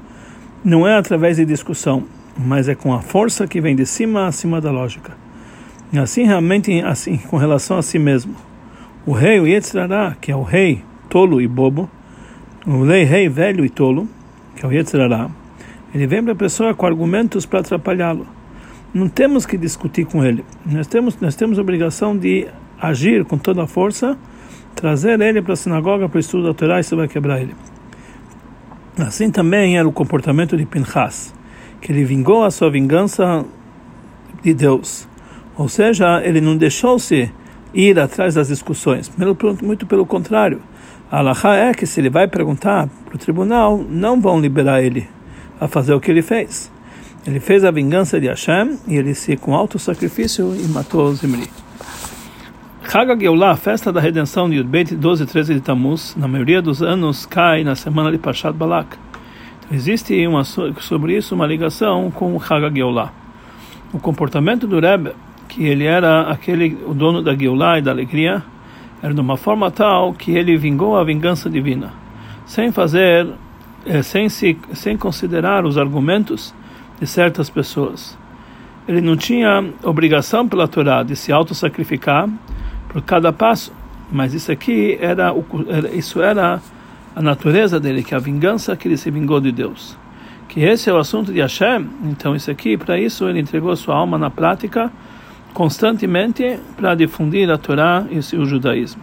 não 0.63 0.87
é 0.87 0.99
através 0.99 1.39
de 1.39 1.47
discussão, 1.47 2.05
mas 2.37 2.69
é 2.69 2.75
com 2.75 2.93
a 2.93 3.01
força 3.01 3.47
que 3.47 3.61
vem 3.61 3.77
de 3.77 3.87
cima 3.87 4.27
acima 4.27 4.61
da 4.61 4.71
lógica. 4.71 5.17
E 5.93 5.99
assim 5.99 6.25
realmente 6.25 6.81
assim 6.81 7.17
com 7.17 7.37
relação 7.37 7.79
a 7.79 7.83
si 7.83 7.99
mesmo. 7.99 8.35
O 9.07 9.13
rei, 9.13 9.39
o 9.39 9.47
Yetzirará, 9.47 10.17
que 10.21 10.33
é 10.33 10.37
o 10.37 10.43
rei 10.43 10.83
tolo 11.09 11.41
e 11.41 11.47
bobo, 11.47 11.89
o 12.67 12.85
rei, 12.85 13.05
rei 13.05 13.29
velho 13.29 13.65
e 13.65 13.69
tolo, 13.69 14.09
que 14.57 14.65
é 14.65 14.69
o 14.69 14.73
Yetzirará, 14.73 15.31
ele 15.95 16.07
vem 16.07 16.23
para 16.23 16.33
a 16.33 16.37
pessoa 16.37 16.75
com 16.75 16.87
argumentos 16.87 17.47
para 17.47 17.61
atrapalhá-lo 17.61 18.27
não 18.95 19.09
temos 19.09 19.45
que 19.45 19.59
discutir 19.59 20.07
com 20.07 20.25
ele. 20.25 20.45
Nós 20.65 20.87
temos, 20.87 21.19
nós 21.21 21.35
temos 21.35 21.59
a 21.59 21.63
obrigação 21.63 22.17
de 22.17 22.47
agir 22.81 23.25
com 23.25 23.37
toda 23.37 23.65
a 23.65 23.67
força, 23.67 24.17
trazer 24.77 25.21
ele 25.21 25.43
para 25.43 25.55
a 25.55 25.57
sinagoga 25.57 26.09
para 26.09 26.17
o 26.17 26.21
estudo 26.21 26.47
da 26.47 26.55
Torá 26.55 26.77
e 26.77 26.81
isso 26.81 26.97
vai 26.97 27.09
quebrar 27.09 27.41
ele. 27.41 27.55
Assim 28.97 29.33
também 29.33 29.77
era 29.77 29.89
o 29.89 29.93
comportamento 29.93 30.57
de 30.57 30.65
Pinchas, 30.65 31.35
que 31.85 31.93
ele 31.93 32.03
vingou 32.03 32.43
a 32.43 32.51
sua 32.51 32.71
vingança 32.71 33.45
de 34.43 34.55
Deus. 34.55 35.07
Ou 35.55 35.69
seja, 35.69 36.23
ele 36.25 36.41
não 36.41 36.57
deixou-se 36.57 37.31
ir 37.75 38.01
atrás 38.01 38.35
das 38.35 38.49
discussões. 38.49 39.13
Muito 39.63 39.87
pelo 39.87 40.07
contrário. 40.07 40.63
A 41.13 41.23
é 41.55 41.75
que 41.75 41.87
se 41.87 42.01
ele 42.01 42.09
vai 42.09 42.27
perguntar 42.27 42.89
para 43.05 43.15
o 43.15 43.19
tribunal, 43.19 43.85
não 43.87 44.19
vão 44.19 44.41
liberar 44.41 44.83
ele 44.83 45.07
a 45.61 45.69
fazer 45.69 45.93
o 45.93 46.01
que 46.01 46.11
ele 46.11 46.23
fez. 46.23 46.73
Ele 47.27 47.39
fez 47.39 47.65
a 47.65 47.71
vingança 47.71 48.19
de 48.19 48.29
Hashem 48.29 48.79
e 48.89 48.97
ele 48.97 49.15
se 49.15 49.37
com 49.37 49.55
alto 49.55 49.79
sacrifício 49.79 50.57
e 50.57 50.67
matou 50.69 51.15
Zimri. 51.15 51.51
Chag 52.91 53.15
Geulah, 53.21 53.57
festa 53.57 53.93
da 53.93 54.01
redenção 54.01 54.49
de 54.49 54.57
Yudbeit 54.57 54.95
12 54.97 55.23
e 55.23 55.27
13 55.27 55.55
de 55.55 55.61
Tammuz, 55.61 56.17
na 56.17 56.27
maioria 56.27 56.63
dos 56.63 56.83
anos 56.83 57.27
cai 57.27 57.63
na 57.63 57.77
semana 57.77 58.11
de 58.11 58.17
Pashat 58.17 58.57
Balak. 58.57 58.97
Existe 59.73 60.27
uma, 60.27 60.45
sobre 60.45 61.17
isso 61.17 61.35
uma 61.35 61.47
ligação 61.47 62.11
com 62.11 62.37
o 62.37 62.41
Chag 62.41 62.71
Geulah. 62.75 63.13
O 63.93 63.99
comportamento 63.99 64.67
do 64.67 64.79
Rebbe, 64.79 65.13
que 65.49 65.65
ele 65.65 65.85
era 65.85 66.31
aquele 66.31 66.77
o 66.87 66.93
dono 66.93 67.23
da 67.23 67.35
Geulah 67.35 67.79
e 67.79 67.83
da 67.83 67.91
alegria, 67.91 68.43
era 69.03 69.15
de 69.15 69.21
uma 69.21 69.37
forma 69.37 69.71
tal 69.71 70.13
que 70.13 70.33
ele 70.33 70.57
vingou 70.57 70.97
a 70.97 71.05
vingança 71.05 71.49
divina, 71.49 71.93
sem 72.45 72.73
fazer, 72.73 73.27
eh, 73.87 74.03
sem 74.03 74.29
se, 74.29 74.57
sem 74.75 74.99
considerar 74.99 75.65
os 75.65 75.79
argumentos 75.79 76.55
de 77.01 77.07
certas 77.07 77.49
pessoas. 77.49 78.19
Ele 78.87 79.01
não 79.01 79.17
tinha 79.17 79.65
obrigação 79.83 80.47
pela 80.47 80.69
Torá 80.69 81.03
de 81.03 81.17
se 81.17 81.33
auto-sacrificar 81.33 82.29
por 82.89 83.01
cada 83.01 83.33
passo, 83.33 83.73
mas 84.13 84.35
isso 84.35 84.53
aqui 84.53 84.99
era, 85.01 85.35
isso 85.93 86.21
era 86.21 86.61
a 87.15 87.23
natureza 87.23 87.79
dele, 87.79 88.03
que 88.03 88.15
a 88.15 88.19
vingança 88.19 88.77
que 88.77 88.89
ele 88.89 88.97
se 88.97 89.11
vingou 89.11 89.41
de 89.41 89.53
Deus. 89.53 89.97
Que 90.49 90.61
esse 90.61 90.91
é 90.91 90.93
o 90.93 90.99
assunto 90.99 91.33
de 91.33 91.41
Hashem, 91.41 91.89
então 92.05 92.35
isso 92.35 92.51
aqui, 92.51 92.77
para 92.77 92.99
isso 92.99 93.29
ele 93.29 93.41
entregou 93.41 93.75
sua 93.77 93.97
alma 93.97 94.19
na 94.19 94.31
prática 94.31 94.93
constantemente 95.53 96.59
para 96.77 96.95
difundir 96.95 97.49
a 97.51 97.57
Torá 97.57 98.05
e 98.11 98.19
o 98.37 98.45
judaísmo. 98.45 99.01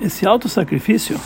Esse 0.00 0.26
auto-sacrifício 0.26 1.18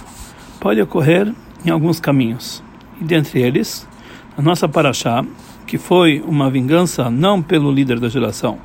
pode 0.61 0.81
ocorrer 0.81 1.33
em 1.65 1.71
alguns 1.71 1.99
caminhos, 1.99 2.63
e 3.01 3.05
dentre 3.05 3.41
eles, 3.41 3.89
a 4.37 4.43
nossa 4.43 4.69
paraxá, 4.69 5.25
que 5.67 5.79
foi 5.79 6.23
uma 6.27 6.51
vingança 6.51 7.11
não 7.11 7.43
pelo 7.43 7.73
líder 7.73 7.99
da 7.99 8.09
geração. 8.09 8.59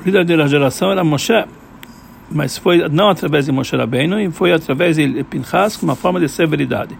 O 0.00 0.04
líder 0.04 0.24
da 0.24 0.46
geração 0.46 0.90
era 0.90 1.04
Moshe, 1.04 1.44
mas 2.30 2.56
foi 2.58 2.88
não 2.88 3.08
através 3.08 3.46
de 3.46 3.52
Moshe 3.52 3.76
Rabbeinu, 3.76 4.20
e 4.20 4.30
foi 4.30 4.52
através 4.52 4.96
de 4.96 5.24
Pinchas, 5.24 5.76
com 5.76 5.84
uma 5.84 5.96
forma 5.96 6.18
de 6.20 6.28
severidade. 6.28 6.96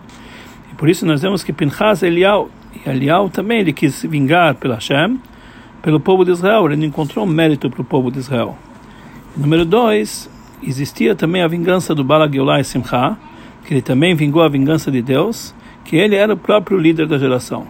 E 0.72 0.74
por 0.74 0.88
isso 0.88 1.06
nós 1.06 1.22
vemos 1.22 1.42
que 1.42 1.52
Pinchas 1.52 2.02
é 2.02 2.06
Elial, 2.06 2.48
e 2.74 2.88
Elial 2.88 3.28
também 3.28 3.60
ele 3.60 3.72
quis 3.72 4.02
vingar 4.02 4.54
pela 4.54 4.74
Hashem, 4.74 5.18
pelo 5.82 6.00
povo 6.00 6.24
de 6.24 6.30
Israel, 6.30 6.64
ele 6.66 6.76
não 6.76 6.87
encontrou 6.87 7.26
mérito 7.26 7.68
para 7.68 7.82
o 7.82 7.84
povo 7.84 8.10
de 8.10 8.18
Israel. 8.18 8.56
Número 9.37 9.66
dois, 9.66 10.30
existia 10.62 11.14
também 11.14 11.42
a 11.42 11.48
vingança 11.48 11.94
do 11.94 12.02
Bala 12.02 12.26
Geulah 12.30 12.60
e 12.60 12.64
Simcha, 12.64 13.18
que 13.66 13.74
ele 13.74 13.82
também 13.82 14.14
vingou 14.14 14.42
a 14.42 14.48
vingança 14.48 14.90
de 14.90 15.02
Deus, 15.02 15.54
que 15.84 15.96
ele 15.96 16.16
era 16.16 16.32
o 16.32 16.37
próprio 16.37 16.78
líder 16.78 17.06
da 17.06 17.18
geração. 17.18 17.66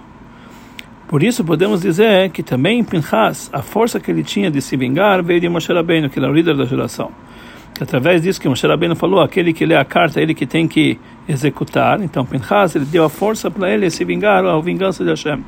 Por 1.09 1.23
isso 1.23 1.45
podemos 1.45 1.83
dizer 1.83 2.31
que 2.31 2.43
também 2.43 2.85
Pinchas, 2.85 3.51
a 3.53 3.63
força 3.63 3.99
que 3.99 4.11
ele 4.11 4.23
tinha 4.23 4.51
de 4.51 4.61
se 4.61 4.77
vingar 4.77 5.23
veio 5.23 5.41
de 5.41 5.49
Moshe 5.49 5.73
Rabbeinu, 5.73 6.09
que 6.09 6.19
era 6.19 6.31
o 6.31 6.35
líder 6.35 6.57
da 6.57 6.65
geração. 6.65 7.11
Que 7.75 7.83
através 7.83 8.23
disso 8.23 8.41
que 8.41 8.49
Moshe 8.49 8.67
Rabbeinu 8.67 8.95
falou, 8.95 9.21
aquele 9.21 9.53
que 9.53 9.67
lê 9.67 9.75
a 9.75 9.85
carta, 9.85 10.21
ele 10.21 10.33
que 10.33 10.47
tem 10.47 10.69
que 10.69 10.99
executar. 11.29 12.01
Então 12.01 12.25
Pinchas, 12.25 12.77
ele 12.77 12.85
deu 12.85 13.05
a 13.05 13.09
força 13.09 13.51
para 13.51 13.69
ele 13.71 13.91
se 13.91 14.05
vingar, 14.05 14.45
a 14.45 14.61
vingança 14.61 15.03
de 15.03 15.11
Hashem. 15.11 15.45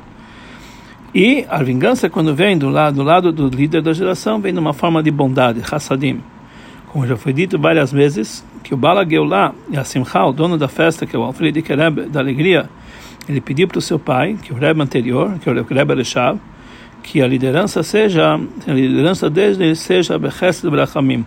E 1.15 1.45
a 1.49 1.63
vingança, 1.63 2.09
quando 2.09 2.35
vem 2.35 2.57
do 2.57 2.69
lado, 2.69 2.95
do 2.95 3.03
lado 3.03 3.31
do 3.31 3.47
líder 3.47 3.81
da 3.81 3.93
geração, 3.93 4.41
vem 4.41 4.53
de 4.53 4.59
uma 4.59 4.73
forma 4.73 5.01
de 5.01 5.09
bondade, 5.09 5.63
Hassadim. 5.71 6.21
Como 6.89 7.07
já 7.07 7.15
foi 7.15 7.31
dito 7.31 7.57
várias 7.57 7.91
vezes, 7.91 8.45
que 8.61 8.73
o 8.73 8.77
Bala 8.77 9.07
Geulah 9.07 9.53
e 9.69 9.77
a 9.77 9.83
Simcha, 9.85 10.25
o 10.25 10.33
dono 10.33 10.57
da 10.57 10.67
festa, 10.67 11.05
que 11.05 11.15
é 11.15 11.19
o 11.19 11.23
Alfred 11.23 11.59
Rebbe, 11.61 12.03
da 12.03 12.19
alegria, 12.19 12.69
ele 13.27 13.39
pediu 13.39 13.67
para 13.67 13.79
o 13.79 13.81
seu 13.81 13.97
pai, 13.97 14.37
que 14.41 14.51
é 14.51 14.55
o 14.55 14.59
Rebbe 14.59 14.81
anterior, 14.81 15.39
que 15.39 15.49
é 15.49 15.51
o 15.51 15.63
Rebbe 15.63 15.95
Reshav, 15.95 16.37
que 17.01 17.21
a 17.21 17.27
liderança 17.27 17.83
seja, 17.83 18.35
a 18.35 18.71
liderança 18.73 19.29
dele 19.29 19.75
seja 19.75 20.19
Bechesed 20.19 20.69
Brachamim, 20.69 21.25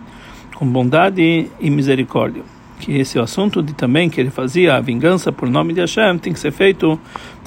com 0.61 0.67
bondade 0.67 1.51
e 1.59 1.71
misericórdia. 1.71 2.43
Que 2.79 2.99
esse 2.99 3.17
é 3.17 3.21
o 3.21 3.25
assunto 3.25 3.63
de 3.63 3.73
também 3.73 4.11
que 4.11 4.21
ele 4.21 4.31
fazia 4.31 4.75
a 4.75 4.81
vingança 4.81 5.33
por 5.33 5.49
nome 5.49 5.73
de 5.73 5.81
Hashem 5.81 6.19
tem 6.19 6.35
que 6.35 6.39
ser 6.39 6.53
feito 6.53 7.01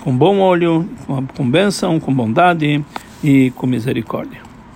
com 0.04 0.18
bom 0.18 0.40
olho, 0.40 0.90
com, 1.06 1.24
com 1.28 1.50
bênção, 1.50 2.00
com 2.00 2.12
bondade 2.12 2.84
e 3.24 3.52
com 3.52 3.68
misericórdia. 3.68 4.53